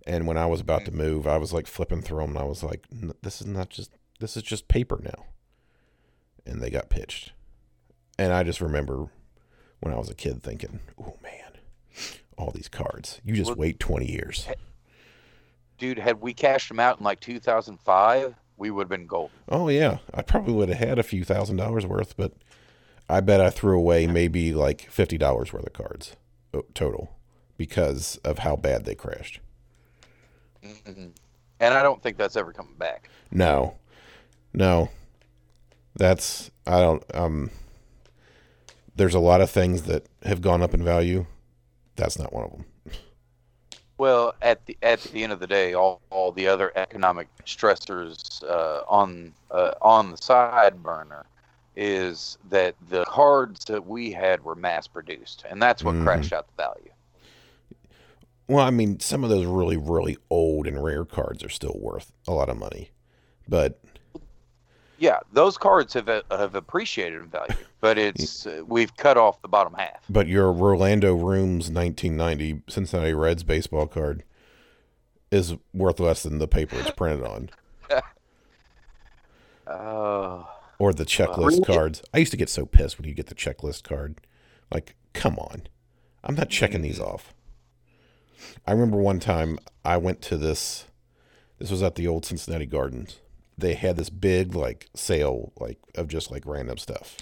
[0.06, 2.44] And when I was about to move, I was like flipping through them and I
[2.44, 5.26] was like, "N- this is not just, this is just paper now.
[6.46, 7.32] And they got pitched.
[8.18, 9.06] And I just remember
[9.80, 11.58] when I was a kid thinking, oh man,
[12.38, 13.20] all these cards.
[13.24, 14.46] You just Well- wait 20 years.
[15.78, 19.30] dude, had we cashed them out in like 2005, we would have been gold.
[19.48, 22.32] Oh yeah, I probably would have had a few thousand dollars worth, but
[23.08, 26.14] I bet I threw away maybe like fifty dollars worth of cards
[26.54, 27.16] oh, total
[27.56, 29.40] because of how bad they crashed.
[30.62, 31.08] hmm
[31.60, 33.08] And I don't think that's ever coming back.
[33.32, 33.76] No,
[34.54, 34.90] no,
[35.96, 37.04] that's I don't.
[37.14, 37.50] Um,
[38.96, 41.26] there's a lot of things that have gone up in value.
[41.96, 42.64] That's not one of them.
[43.98, 48.42] Well, at the at the end of the day, all, all the other economic stressors
[48.42, 51.26] uh, on uh, on the side burner
[51.76, 56.02] is that the cards that we had were mass produced, and that's what Mhm.
[56.02, 56.90] crashed out the value.
[58.48, 62.12] Well, I mean, some of those really, really old and rare cards are still worth
[62.28, 62.90] a lot of money,
[63.48, 63.80] but
[64.98, 69.42] Yeah, those cards have uh, have appreciated in value, but it's uh, we've cut off
[69.42, 70.04] the bottom half.
[70.08, 74.22] but your Rolando Roomes 1990 Cincinnati Reds baseball card
[75.30, 77.50] is worth less than the paper it's printed on,
[79.66, 80.46] Oh,
[80.78, 81.64] or the checklist Really?
[81.64, 82.02] cards.
[82.12, 84.20] I used to get so pissed when you get the checklist card.
[84.72, 85.62] Like, come on,
[86.22, 87.34] I'm not checking these off.
[88.66, 90.86] I remember one time I went to this.
[91.58, 93.20] This was at the old Cincinnati Gardens.
[93.56, 97.16] They had this big like sale like of just like random stuff,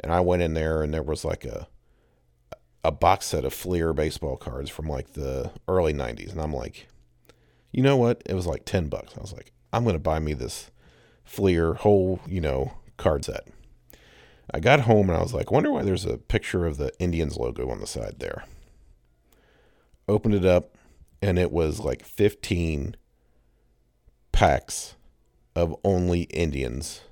[0.00, 1.68] and I went in there and there was like a
[2.84, 6.88] a box set of Fleer baseball cards from like the early '90s, and I'm like,
[7.72, 8.22] you know what?
[8.26, 9.14] It was like ten bucks.
[9.16, 10.70] I was like, I'm gonna buy me this
[11.24, 13.46] Fleer whole you know card set.
[14.52, 17.36] I got home and I was like, wonder why there's a picture of the Indians
[17.36, 18.44] logo on the side there.
[20.08, 20.74] Opened it up,
[21.20, 22.96] and it was like 15
[24.32, 24.94] packs
[25.58, 27.02] of only Indians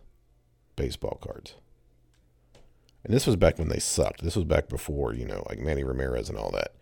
[0.76, 1.54] baseball cards.
[3.04, 4.22] And this was back when they sucked.
[4.22, 6.72] This was back before, you know, like Manny Ramirez and all that.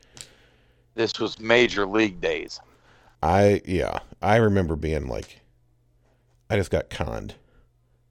[0.95, 2.61] this was major league days.
[3.23, 5.41] I, yeah, I remember being like,
[6.51, 7.35] I just got conned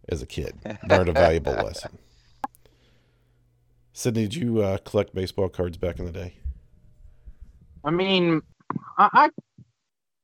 [0.10, 0.56] as a kid.
[0.90, 1.98] Learned a valuable lesson.
[3.94, 6.36] Sydney, did you uh, collect baseball cards back in the day?
[7.84, 8.42] I mean,
[8.98, 9.30] I,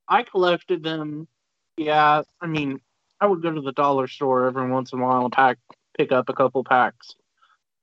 [0.08, 1.28] I I collected them.
[1.76, 2.80] Yeah, I mean,
[3.20, 5.58] I would go to the dollar store every once in a while and pack
[5.98, 7.14] pick up a couple packs.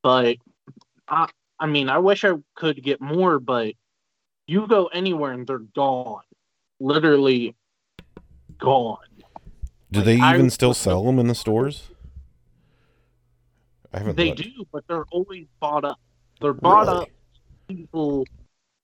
[0.01, 0.37] But
[1.07, 1.27] I
[1.59, 3.73] I mean, I wish I could get more, but
[4.47, 6.21] you go anywhere and they're gone.
[6.79, 7.55] Literally
[8.59, 8.97] gone.
[9.91, 11.89] Do Like, they even would still sell them in the stores?
[13.93, 14.17] I haven't.
[14.17, 14.41] They looked.
[14.43, 15.99] do, but they're always bought up.
[16.41, 17.01] They're bought Really?
[17.03, 17.09] up.
[17.67, 18.25] People,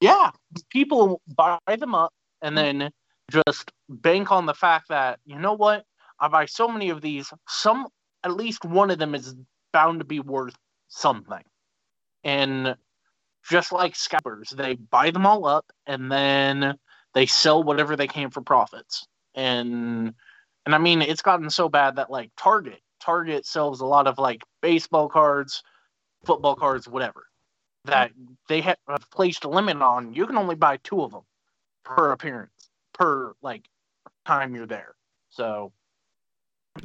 [0.02, 0.32] yeah,
[0.70, 2.12] people buy them up
[2.42, 2.90] and then
[3.32, 5.86] just bank on the fact that you know what?
[6.24, 7.32] Uh, I buy so many of these.
[7.48, 7.88] Some,
[8.24, 9.36] at least one of them is
[9.72, 10.56] bound to be worth
[10.88, 11.44] something.
[12.24, 12.76] And
[13.50, 16.76] just like scalpers, they buy them all up and then
[17.14, 19.06] they sell whatever they can for profits.
[19.36, 20.14] And
[20.66, 24.18] and I mean, it's gotten so bad that like Target, Target sells a lot of
[24.18, 25.62] like baseball cards,
[26.24, 27.26] football cards, whatever.
[27.86, 28.12] That
[28.48, 30.14] they have have placed a limit on.
[30.14, 31.24] You can only buy two of them
[31.84, 33.68] per appearance, per like
[34.26, 34.96] time you're there.
[35.30, 35.74] So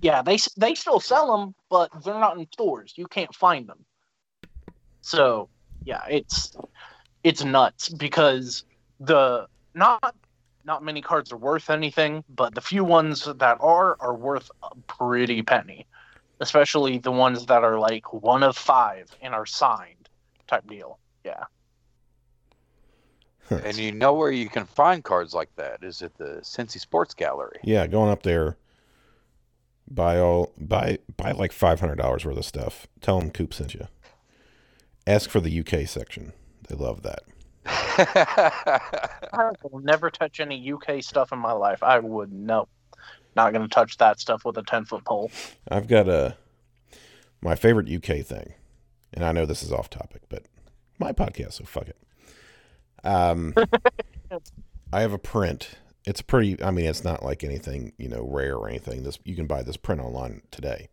[0.01, 2.95] yeah, they they still sell them, but they're not in stores.
[2.97, 3.85] You can't find them.
[5.01, 5.49] So
[5.85, 6.57] yeah, it's
[7.25, 8.65] it's nuts because
[9.01, 10.15] the not
[10.65, 14.75] not many cards are worth anything, but the few ones that are are worth a
[14.87, 15.87] pretty penny,
[16.41, 20.09] especially the ones that are like one of five and are signed
[20.47, 20.99] type deal.
[21.25, 21.45] Yeah,
[23.51, 27.15] And you know where you can find cards like that is at the Cincy Sports
[27.15, 27.59] Gallery.
[27.63, 28.57] Yeah, going up there,
[29.91, 32.87] buy all buy buy like five hundred dollars worth of stuff.
[33.01, 33.89] Tell them Coop sent you.
[35.07, 36.33] Ask for the UK section.
[36.69, 37.21] They love that.
[37.67, 41.83] I will never touch any UK stuff in my life.
[41.83, 42.69] I would no,
[43.37, 45.31] not gonna touch that stuff with a ten foot pole.
[45.69, 46.37] I've got a
[47.41, 48.55] my favorite UK thing,
[49.13, 50.45] and I know this is off topic, but
[50.99, 51.97] my podcast, so fuck it.
[53.05, 53.55] Um,
[54.93, 55.71] I have a print.
[56.07, 56.63] It's pretty.
[56.63, 59.03] I mean, it's not like anything you know rare or anything.
[59.03, 60.89] This you can buy this print online today.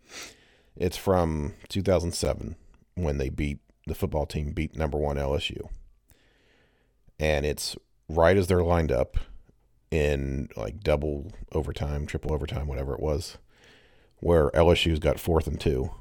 [0.75, 2.55] It's from 2007
[2.95, 5.69] when they beat the football team beat number one LSU,
[7.19, 7.75] and it's
[8.09, 9.17] right as they're lined up
[9.91, 13.37] in like double overtime, triple overtime, whatever it was
[14.25, 15.91] where LSU's got fourth and two,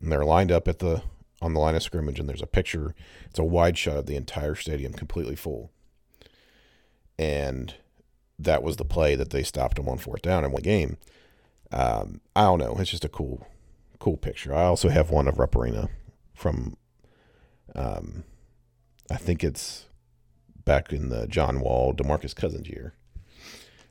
[0.00, 1.02] and they're lined up at the
[1.42, 2.94] on the line of scrimmage, and there's a picture.
[3.26, 5.70] It's a wide shot of the entire stadium, completely full,
[7.18, 7.74] and
[8.38, 10.96] that was the play that they stopped him on fourth down won the game.
[11.72, 12.76] Um, I don't know.
[12.78, 13.46] It's just a cool,
[13.98, 14.54] cool picture.
[14.54, 15.88] I also have one of Rupp Arena
[16.34, 16.76] from,
[17.74, 18.24] um,
[19.10, 19.86] I think it's
[20.64, 22.92] back in the John Wall, Demarcus Cousins year,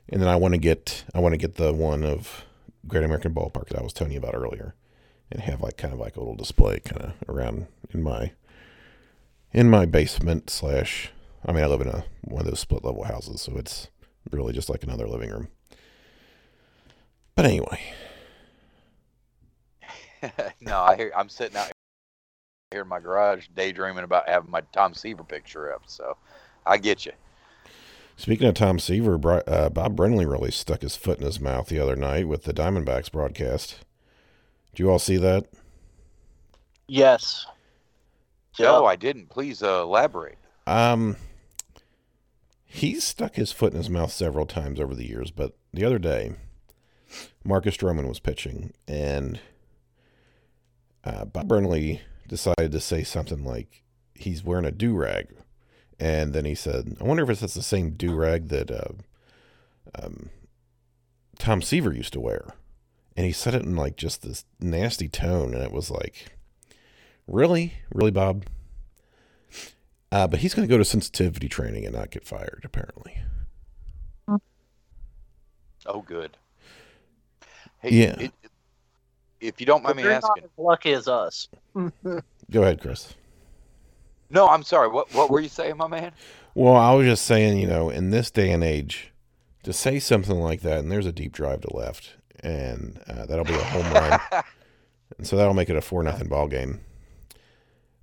[0.08, 2.44] And then I want to get I want to get the one of
[2.86, 4.74] Great American Ballpark that I was telling you about earlier,
[5.30, 8.32] and have like kind of like a little display kind of around in my
[9.52, 11.10] in my basement slash.
[11.44, 13.88] I mean, I live in a one of those split level houses, so it's
[14.30, 15.48] really just like another living room.
[17.34, 17.80] But anyway,
[20.60, 21.12] no, I hear.
[21.16, 21.70] I'm sitting out
[22.70, 25.82] here in my garage, daydreaming about having my Tom Seaver picture up.
[25.86, 26.16] So,
[26.64, 27.12] I get you.
[28.16, 31.78] Speaking of Tom Seaver, uh, Bob Brenly really stuck his foot in his mouth the
[31.78, 33.84] other night with the Diamondbacks broadcast.
[34.74, 35.46] Do you all see that?
[36.88, 37.46] Yes.
[38.58, 39.28] No, I didn't.
[39.28, 40.38] Please uh, elaborate.
[40.66, 41.16] Um,
[42.66, 45.98] he's stuck his foot in his mouth several times over the years, but the other
[45.98, 46.34] day,
[47.44, 49.40] Marcus Stroman was pitching, and
[51.04, 53.82] uh, Bob Brenly decided to say something like
[54.14, 55.28] he's wearing a do rag,
[55.98, 58.92] and then he said, "I wonder if it's the same do rag that uh,
[59.94, 60.30] um,
[61.38, 62.48] Tom Seaver used to wear."
[63.16, 66.26] And he said it in like just this nasty tone, and it was like,
[67.26, 68.44] "Really, really, Bob."
[70.12, 73.18] Uh, but he's going to go to sensitivity training and not get fired, apparently.
[75.88, 76.36] Oh, good.
[77.80, 78.16] Hey, Yeah.
[78.18, 78.32] it-
[79.40, 81.48] if you don't mind But me they're not asking, as lucky as us.
[82.50, 83.14] Go ahead, Chris.
[84.30, 84.88] no, I'm sorry.
[84.88, 86.12] What what were you saying, my man?
[86.54, 89.12] Well, I was just saying, you know, in this day and age,
[89.62, 93.44] to say something like that, and there's a deep drive to left, and uh, that'll
[93.44, 94.18] be a home run,
[95.18, 96.80] and so that'll make it a four nothing ball game.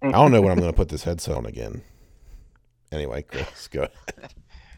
[0.03, 1.81] I don't know when I'm going to put this headset on again.
[2.93, 3.87] Anyway, Chris, go.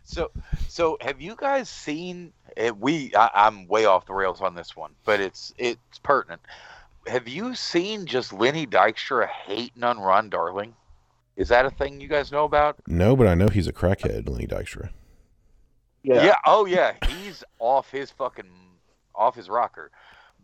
[0.04, 0.32] So,
[0.68, 2.32] so have you guys seen?
[2.58, 6.42] eh, We, I, I'm way off the rails on this one, but it's it's pertinent.
[7.08, 10.74] Have you seen just Lenny Dykstra hating on Ron Darling?
[11.36, 12.78] Is that a thing you guys know about?
[12.88, 14.90] No, but I know he's a crackhead, Lenny Dykstra.
[16.04, 16.24] Yeah.
[16.24, 16.36] Yeah.
[16.46, 16.94] Oh yeah.
[17.08, 18.46] He's off his fucking
[19.16, 19.92] off his rocker.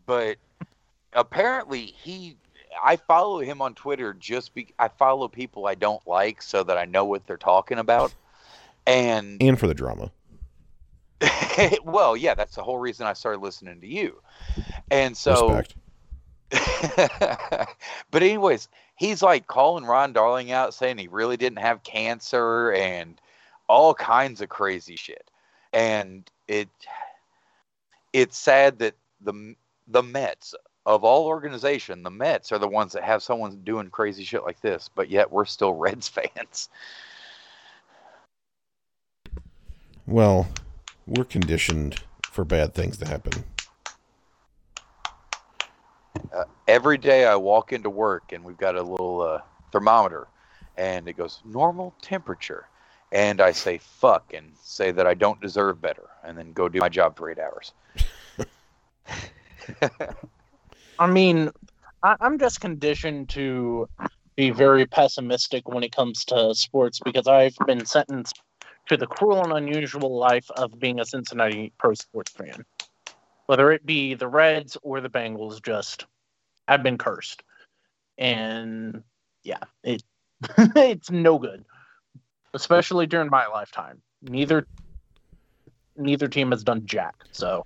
[0.07, 0.38] But
[1.13, 2.36] apparently he
[2.84, 6.78] I follow him on Twitter just be I follow people I don't like so that
[6.78, 8.13] I know what they're talking about.
[8.88, 10.11] And And for the drama.
[11.84, 14.22] well, yeah, that's the whole reason I started listening to you.
[14.89, 15.61] And so
[18.11, 23.19] but anyways, he's like calling Ron Darling out saying he really didn't have cancer and
[23.67, 25.30] all kinds of crazy shit.
[25.72, 26.69] And it
[28.13, 29.55] it's sad that the
[29.88, 30.53] the Mets
[30.86, 34.61] of all organization, the Mets are the ones that have someone doing crazy shit like
[34.61, 36.69] this, but yet we're still Reds fans.
[40.07, 40.47] Well,
[41.07, 43.43] we're conditioned for bad things to happen.
[46.67, 50.27] Every day I walk into work and we've got a little uh, thermometer
[50.77, 52.67] and it goes normal temperature.
[53.11, 56.79] And I say fuck and say that I don't deserve better and then go do
[56.79, 57.73] my job for eight hours.
[61.00, 61.50] I mean,
[62.04, 63.88] I, I'm just conditioned to
[64.36, 68.42] be very pessimistic when it comes to sports because I've been sentenced
[68.88, 72.66] to the cruel and unusual life of being a Cincinnati pro sports fan.
[73.46, 76.06] Whether it be the Reds or the Bengals, just
[76.68, 77.44] I've been cursed.
[78.18, 79.04] And
[79.44, 80.04] yeah, it
[80.58, 81.66] it's no good.
[82.54, 84.02] Especially during my lifetime.
[84.22, 84.68] Neither
[85.98, 87.16] neither team has done jack.
[87.32, 87.66] So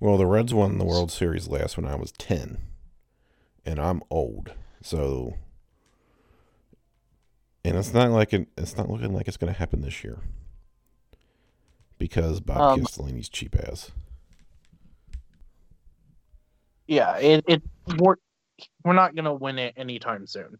[0.00, 2.58] Well, the Reds won the World Series last when I was 10,
[3.64, 4.52] and I'm old.
[4.82, 5.34] So,
[7.64, 10.18] and it's not like it, it's not looking like it's going to happen this year
[11.98, 13.92] because Bob Um, Castellini's cheap ass.
[16.86, 17.62] yeah, it, it
[17.98, 18.16] we're
[18.84, 20.58] we're not gonna win it anytime soon,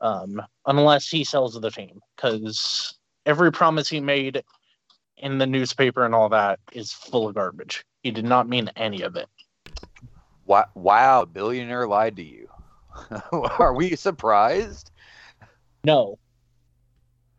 [0.00, 2.00] um, unless he sells the team.
[2.14, 4.44] Because every promise he made
[5.16, 7.84] in the newspaper and all that is full of garbage.
[8.06, 9.26] He did not mean any of it.
[10.46, 12.48] Wow, wow a billionaire lied to you.
[13.32, 14.92] Are we surprised?
[15.82, 16.16] No,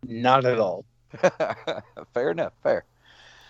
[0.05, 0.83] not at all.
[2.13, 2.83] fair enough, fair.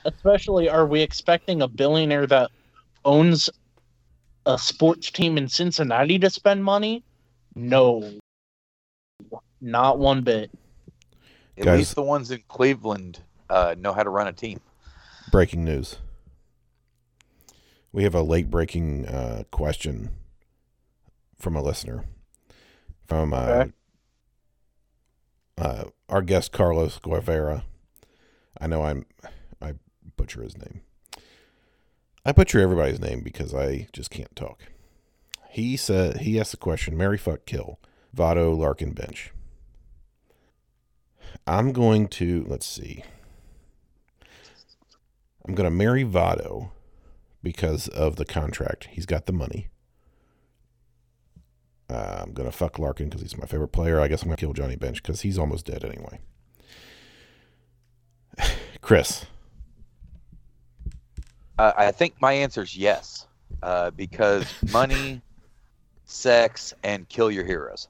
[0.05, 2.51] Especially, are we expecting a billionaire that
[3.03, 3.49] owns
[4.45, 7.03] a sports team in Cincinnati to spend money?
[7.55, 8.11] No,
[9.59, 10.51] not one bit.
[11.57, 14.59] At Guys- least the ones in Cleveland uh, know how to run a team.
[15.31, 15.97] Breaking news.
[17.91, 20.11] We have a late breaking uh, question
[21.39, 22.03] from a listener
[23.07, 23.71] from uh, Okay.
[25.57, 27.63] uh, our guest Carlos Guevara.
[28.59, 29.05] I know I'm
[29.61, 29.73] I
[30.15, 30.81] butcher his name.
[32.25, 34.63] I butcher everybody's name because I just can't talk.
[35.49, 37.79] He said he asked the question: Mary fuck kill
[38.15, 39.31] Votto Larkin bench.
[41.45, 43.03] I'm going to let's see.
[45.47, 46.71] I'm going to marry Votto
[47.47, 48.89] because of the contract.
[48.91, 49.69] He's got the money.
[51.89, 54.01] Uh, I'm going to fuck Larkin because he's my favorite player.
[54.01, 56.19] I guess I'm going to kill Johnny Bench because he's almost dead anyway.
[58.81, 59.25] Chris.
[61.57, 63.27] Uh, I think my answer is yes,
[63.63, 65.21] uh, because money,
[66.03, 67.87] sex, and kill your heroes.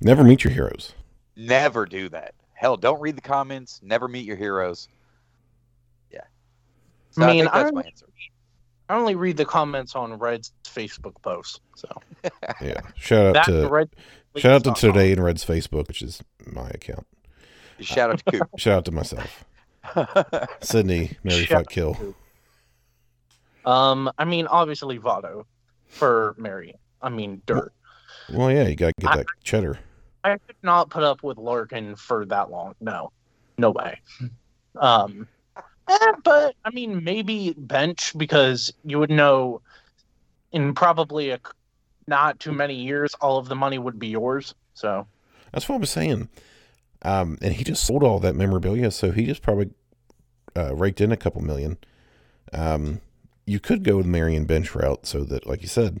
[0.00, 0.92] Never meet your heroes.
[1.36, 2.34] Never do that.
[2.54, 3.78] Hell, don't read the comments.
[3.80, 4.88] Never meet your heroes.
[7.16, 7.22] Yeah.
[7.22, 8.06] So I I, mean, think that's I- my answer.
[8.90, 11.58] I only read the comments on Red's Facebook posts.
[11.74, 11.88] So
[12.60, 12.80] Yeah.
[12.96, 13.88] Shout out to Red.
[14.36, 17.06] shout out to today in Red's Facebook, which is my account.
[17.80, 18.48] Shout out to Coop.
[18.58, 19.44] Shout out to myself.
[20.60, 22.14] Sydney, Mary Shout fuck kill.
[23.64, 25.44] Um, I mean, obviously Votto
[25.88, 26.74] for Mary.
[27.00, 27.72] I mean, dirt.
[28.32, 29.78] Well, yeah, you got to get I- that cheddar.
[30.24, 32.74] I could not put up with Larkin for that long.
[32.80, 33.12] No,
[33.58, 34.00] no way.
[34.76, 35.28] Um,
[35.88, 39.60] eh, but I mean, maybe bench because you would know
[40.52, 41.52] in probably a c-
[42.06, 44.54] not too many years, all of the money would be yours.
[44.74, 45.06] So
[45.52, 46.28] That's what I was saying.
[47.02, 49.70] Um, and he just sold all that memorabilia, so he just probably
[50.56, 51.76] uh, raked in a couple million.
[52.52, 53.00] Um,
[53.46, 56.00] you could go the Marion bench route, so that, like you said,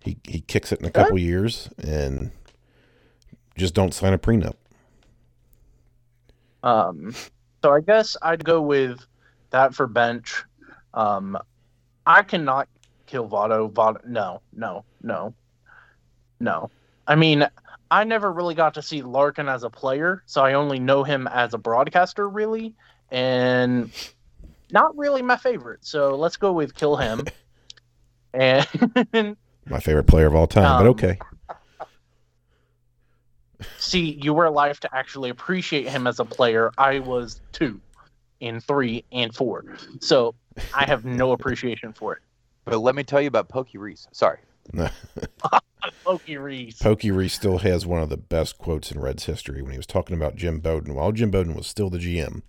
[0.00, 2.30] he he kicks it in a couple years and
[3.56, 4.54] just don't sign a prenup.
[6.62, 7.14] Um,
[7.64, 9.06] so I guess I'd go with
[9.48, 10.44] that for bench.
[10.92, 11.38] Um,
[12.04, 12.68] I cannot
[13.06, 13.72] kill Votto.
[13.72, 15.32] Votto, no, no, no,
[16.40, 16.70] no.
[17.06, 17.48] I mean,
[17.90, 21.26] I never really got to see Larkin as a player, so I only know him
[21.26, 22.74] as a broadcaster, really,
[23.10, 23.90] and
[24.70, 25.86] not really my favorite.
[25.86, 27.24] So let's go with kill him.
[28.34, 31.18] and My favorite player of all time, but Um, okay.
[33.78, 36.70] See, you were alive to actually appreciate him as a player.
[36.78, 37.80] I was two,
[38.40, 39.64] in three, and four.
[40.00, 40.34] So
[40.74, 42.22] I have no appreciation for it.
[42.64, 44.06] But let me tell you about Pokey Reese.
[44.12, 44.38] Sorry.
[46.06, 46.78] Loki Reese.
[46.78, 49.86] Pokey Reese still has one of the best quotes in Reds history when he was
[49.86, 52.42] talking about Jim Bowden while Jim Bowden was still the GM.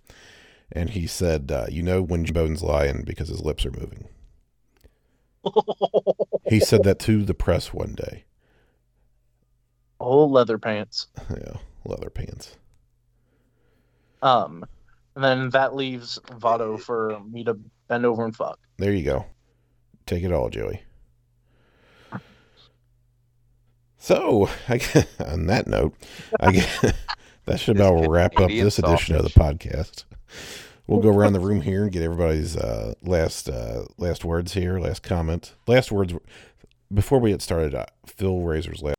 [0.72, 4.08] And he said, uh, You know when Jim Bowden's lying because his lips are moving.
[6.48, 8.25] He said that to the press one day.
[10.00, 11.06] Oh, leather pants.
[11.30, 12.56] Yeah, leather pants.
[14.22, 14.64] Um,
[15.14, 18.58] and then that leaves Votto for me to bend over and fuck.
[18.78, 19.26] There you go.
[20.06, 20.82] Take it all, Joey.
[23.98, 25.94] So, I, gue- on that note,
[26.38, 26.92] I guess
[27.46, 30.04] that should about wrap up Canadian this edition of the podcast.
[30.86, 34.78] We'll go around the room here and get everybody's uh, last uh, last words here,
[34.78, 36.14] last comment, last words.
[36.94, 38.95] Before we get started, uh, Phil Raisor's last,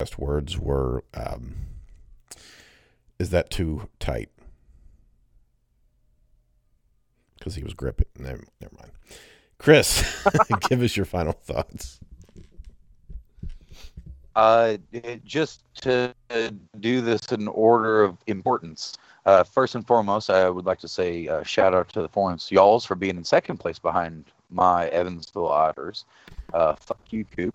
[0.00, 1.56] last words were, um,
[3.18, 4.30] "Is that too tight?"
[7.38, 8.06] Because he was gripping.
[8.18, 8.92] Never, never mind.
[9.58, 10.24] Chris,
[10.68, 12.00] give us your final thoughts.
[14.36, 14.76] Uh,
[15.24, 16.14] just to
[16.78, 18.96] do this in order of importance.
[19.26, 22.50] Uh, first and foremost, I would like to say uh, shout out to the Florence
[22.50, 26.04] Y'alls for being in second place behind my Evansville Otters.
[26.54, 27.54] Uh, fuck you, Coop.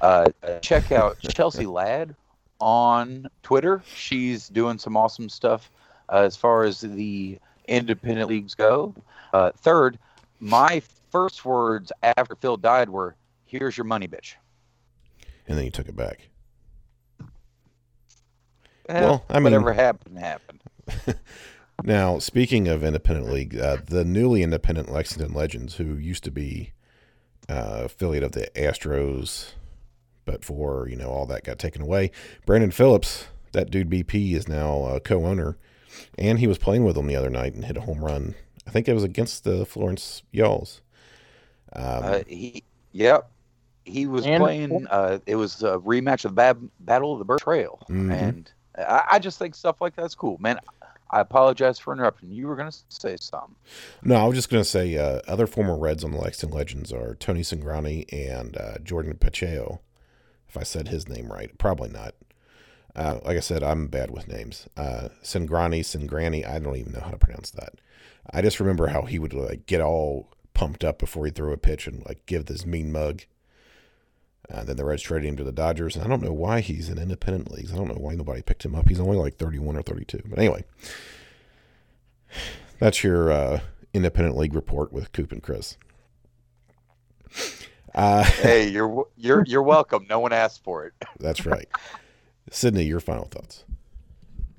[0.00, 0.26] Uh,
[0.60, 2.14] check out Chelsea Ladd
[2.60, 3.82] on Twitter.
[3.94, 5.70] She's doing some awesome stuff
[6.08, 8.94] uh, as far as the independent leagues go.
[9.32, 9.98] Uh, third,
[10.40, 13.14] my first words after Phil died were,
[13.46, 14.34] "Here's your money, bitch."
[15.46, 16.28] And then you took it back.
[18.88, 20.60] Eh, Well, I mean- whatever happened happened.
[21.84, 26.72] Now, speaking of independent league, uh, the newly independent Lexington Legends, who used to be
[27.48, 29.52] uh, affiliate of the Astros,
[30.28, 32.10] but for you know all that got taken away.
[32.46, 35.56] Brandon Phillips, that dude BP, is now a co-owner,
[36.18, 38.34] and he was playing with them the other night and hit a home run.
[38.66, 40.82] I think it was against the Florence Y'alls.
[41.72, 42.62] Um, Uh, he,
[42.92, 43.30] yep,
[43.86, 44.86] he was And- playing.
[44.90, 48.12] Uh, it was a rematch of the Bab- Battle of the Bird Trail, Mhm.
[48.12, 50.60] and I, I just think stuff like that's cool, man.
[51.10, 52.30] I apologize for interrupting.
[52.30, 53.54] You were gonna say something.
[54.02, 56.92] No, I was just going to say uh, other former Reds on the Lexington Legends
[56.92, 59.80] are Tony Cingrani and uh, Jordan Pacheco.
[60.48, 62.14] If I said his name right, probably not.
[62.96, 64.68] Uh, like I said, I'm bad with names.
[64.76, 67.74] Uh, Cingrani, I don't even know how to pronounce that.
[68.30, 71.56] I just remember how he would like get all pumped up before he threw a
[71.56, 73.22] pitch and like give this mean mug.
[74.50, 76.88] Uh, then the Reds traded him to the Dodgers, and I don't know why he's
[76.88, 77.72] in independent leagues.
[77.72, 78.88] I don't know why nobody picked him up.
[78.88, 80.22] He's only like 31 or 32.
[80.24, 80.64] But anyway,
[82.78, 83.60] that's your uh,
[83.92, 85.76] independent league report with Coop and Chris.
[87.94, 90.06] Uh, hey, you're you're you're welcome.
[90.08, 90.92] No one asked for it.
[91.18, 91.68] that's right.
[92.50, 93.64] Sydney, your final thoughts.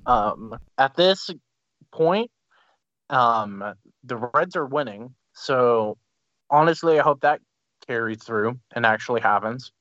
[0.06, 1.30] Um, at this
[1.92, 2.30] point,
[3.10, 3.74] um,
[4.04, 5.14] the Reds are winning.
[5.34, 5.98] So
[6.50, 7.40] honestly, I hope that
[7.86, 9.72] carries through and actually happens.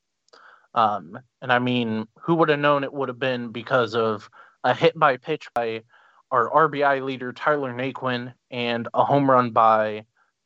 [0.73, 4.29] Um, and I mean, who would have known it would have been because of
[4.63, 5.83] a hit by pitch by
[6.31, 10.05] our RBI leader Tyler Naquin and a home run by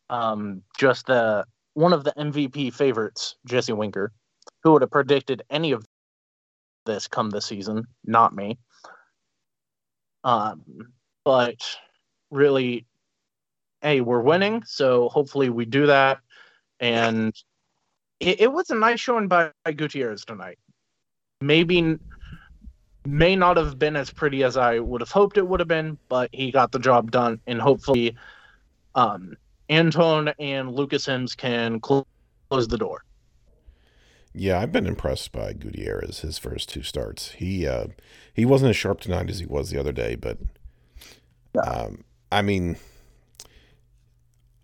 [0.10, 4.11] um, just the one of the MVP favorites, Jesse Winker.
[4.63, 5.86] Who would have predicted any of
[6.86, 7.86] this come this season?
[8.05, 8.57] Not me.
[10.24, 10.63] Um,
[11.26, 11.57] but
[12.32, 12.86] really,
[13.82, 16.19] hey, we're winning, so hopefully we do that.
[16.80, 17.36] And
[18.19, 20.59] it, it was a nice showing by, by Gutierrez tonight.
[21.41, 21.97] Maybe
[23.05, 25.97] may not have been as pretty as I would have hoped it would have been,
[26.07, 28.15] but he got the job done, and hopefully,
[28.95, 29.36] um,
[29.74, 32.07] Antone and Lucas Sims can cl-
[32.49, 33.03] close the door.
[34.34, 37.32] Yeah, I've been impressed by Gutierrez his first two starts.
[37.34, 37.88] He uh,
[38.34, 40.39] he wasn't as sharp tonight as he was the other day, but
[41.63, 42.78] um, I mean,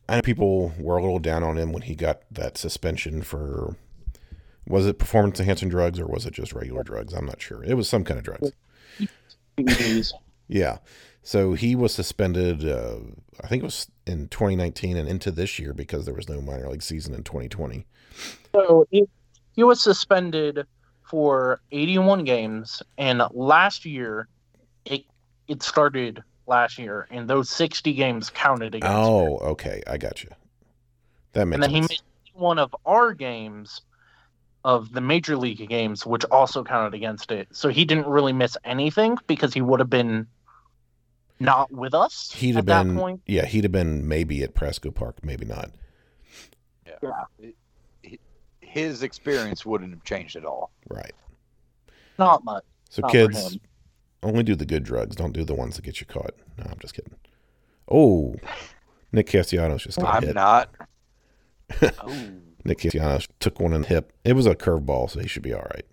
[0.07, 3.75] I know people were a little down on him when he got that suspension for
[4.67, 7.13] was it performance enhancing drugs or was it just regular drugs?
[7.13, 7.63] I'm not sure.
[7.63, 8.51] It was some kind of drugs.
[10.51, 10.79] Yeah.
[11.23, 12.67] So he was suspended.
[12.67, 12.95] Uh,
[13.43, 16.69] I think it was in 2019 and into this year because there was no minor
[16.69, 17.85] league season in 2020.
[18.53, 19.05] So he,
[19.55, 20.65] he was suspended
[21.03, 24.27] for 81 games, and last year
[24.85, 25.03] it
[25.47, 28.87] it started last year, and those 60 games counted against.
[28.87, 29.03] him.
[29.03, 29.81] Oh, okay.
[29.87, 30.29] I got you.
[31.33, 31.89] That makes and then he sense.
[31.89, 32.03] missed
[32.33, 33.81] one of our games
[34.65, 37.47] of the major league games, which also counted against it.
[37.51, 40.27] So he didn't really miss anything because he would have been
[41.39, 43.21] not with us He'd at have that been, point.
[43.25, 45.71] yeah, he'd have been maybe at Prasco Park, maybe not.
[46.85, 47.23] Yeah,
[48.61, 50.71] His experience wouldn't have changed at all.
[50.89, 51.13] Right.
[52.17, 52.63] Not much.
[52.89, 53.57] So Not kids,
[54.23, 55.15] only do the good drugs.
[55.15, 56.33] Don't do the ones that get you caught.
[56.57, 57.15] No, I'm just kidding.
[57.89, 58.35] Oh,
[59.11, 60.35] Nick Castellanos just got I'm hit.
[60.35, 60.69] not.
[61.81, 62.29] oh,
[62.65, 64.11] Nick Castellanos took one in the hip.
[64.25, 65.85] It was a curveball, so he should be all right.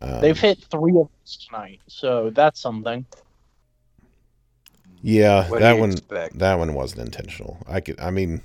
[0.00, 3.04] Um, They've hit three of us tonight, so that's something.
[5.02, 5.92] Yeah, what that one.
[5.92, 6.38] expect?
[6.38, 7.58] That one wasn't intentional.
[7.68, 8.00] I could.
[8.00, 8.40] I mean,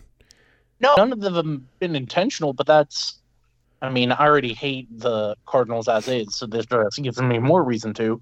[0.80, 3.20] No, none of them have been intentional, but that's.
[3.80, 7.64] I mean, I already hate the Cardinals as is, so this just gives me more
[7.64, 8.20] reason to.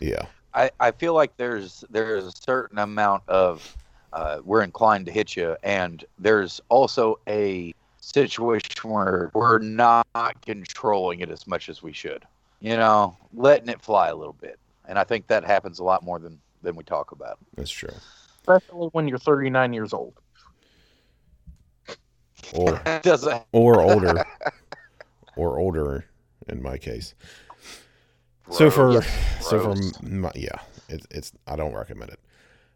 [0.00, 3.76] yeah, I, I feel like there's there's a certain amount of
[4.12, 10.06] uh, we're inclined to hit you, and there's also a situation where we're not
[10.42, 12.24] controlling it as much as we should.
[12.60, 14.58] You know, letting it fly a little bit,
[14.90, 17.38] and I think that happens a lot more than than we talk about.
[17.56, 17.94] that's true.
[18.40, 20.14] Especially when you're 39 years old.
[22.52, 23.42] Or doesn't.
[23.52, 24.24] or older,
[25.36, 26.04] or older
[26.48, 27.14] in my case.
[28.50, 29.06] So for Gross.
[29.40, 30.56] so for my, yeah,
[30.88, 32.20] it's it's I don't recommend it.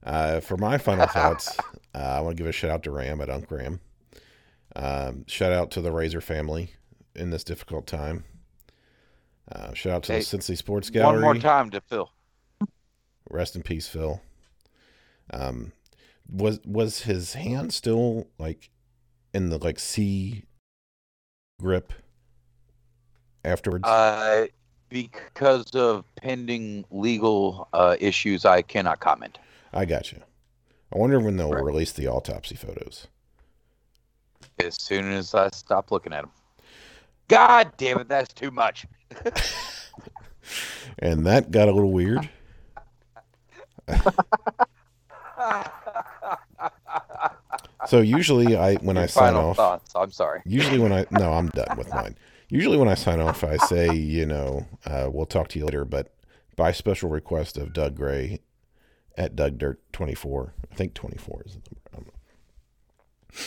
[0.05, 1.59] Uh, for my final thoughts,
[1.95, 3.81] uh, I want to give a shout out to Ram at Unk Ram.
[4.77, 6.75] Um, shout out to the Raisor family
[7.17, 8.25] in this difficult time.
[9.51, 11.23] Uh, shout out to Hey, the Cincy Sports Gallery.
[11.23, 12.11] one more time to Phil.
[13.31, 14.21] Rest in peace, Phil.
[15.33, 15.73] Um,
[16.29, 18.71] was was his hand still like
[19.33, 20.45] in the like C
[21.61, 21.93] grip
[23.45, 23.85] afterwards?
[23.87, 24.47] Uh,
[24.89, 29.39] because of pending legal uh, issues, I cannot comment.
[29.73, 30.21] I got you.
[30.95, 31.65] I wonder when they'll Right.
[31.65, 33.09] release the autopsy photos.
[34.61, 36.31] As soon as I stop looking at them.
[37.27, 38.87] God damn it, that's too much.
[40.99, 42.29] And that got a little weird.
[47.87, 49.93] So usually I when I sign off, thoughts.
[49.95, 50.41] I'm sorry.
[50.45, 52.17] usually when I no, I'm done with mine.
[52.49, 55.85] Usually when I sign off, I say, you know, uh, we'll talk to you later,
[55.85, 56.15] but
[56.57, 58.41] by special request of Doug Gray
[59.17, 61.61] at Doug Dirt 24, I think 24 is the
[61.93, 62.11] number.
[62.11, 63.39] Know.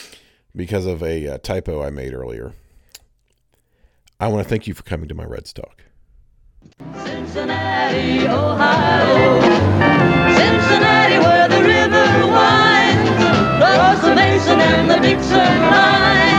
[0.54, 2.54] Because of a uh, typo I made earlier.
[4.20, 5.84] I want to thank you for coming to my Reds Talk.
[7.04, 9.40] Cincinnati, Ohio.
[10.34, 13.24] Cincinnati, where the river winds
[13.62, 16.37] across the Mason and the Dixon line.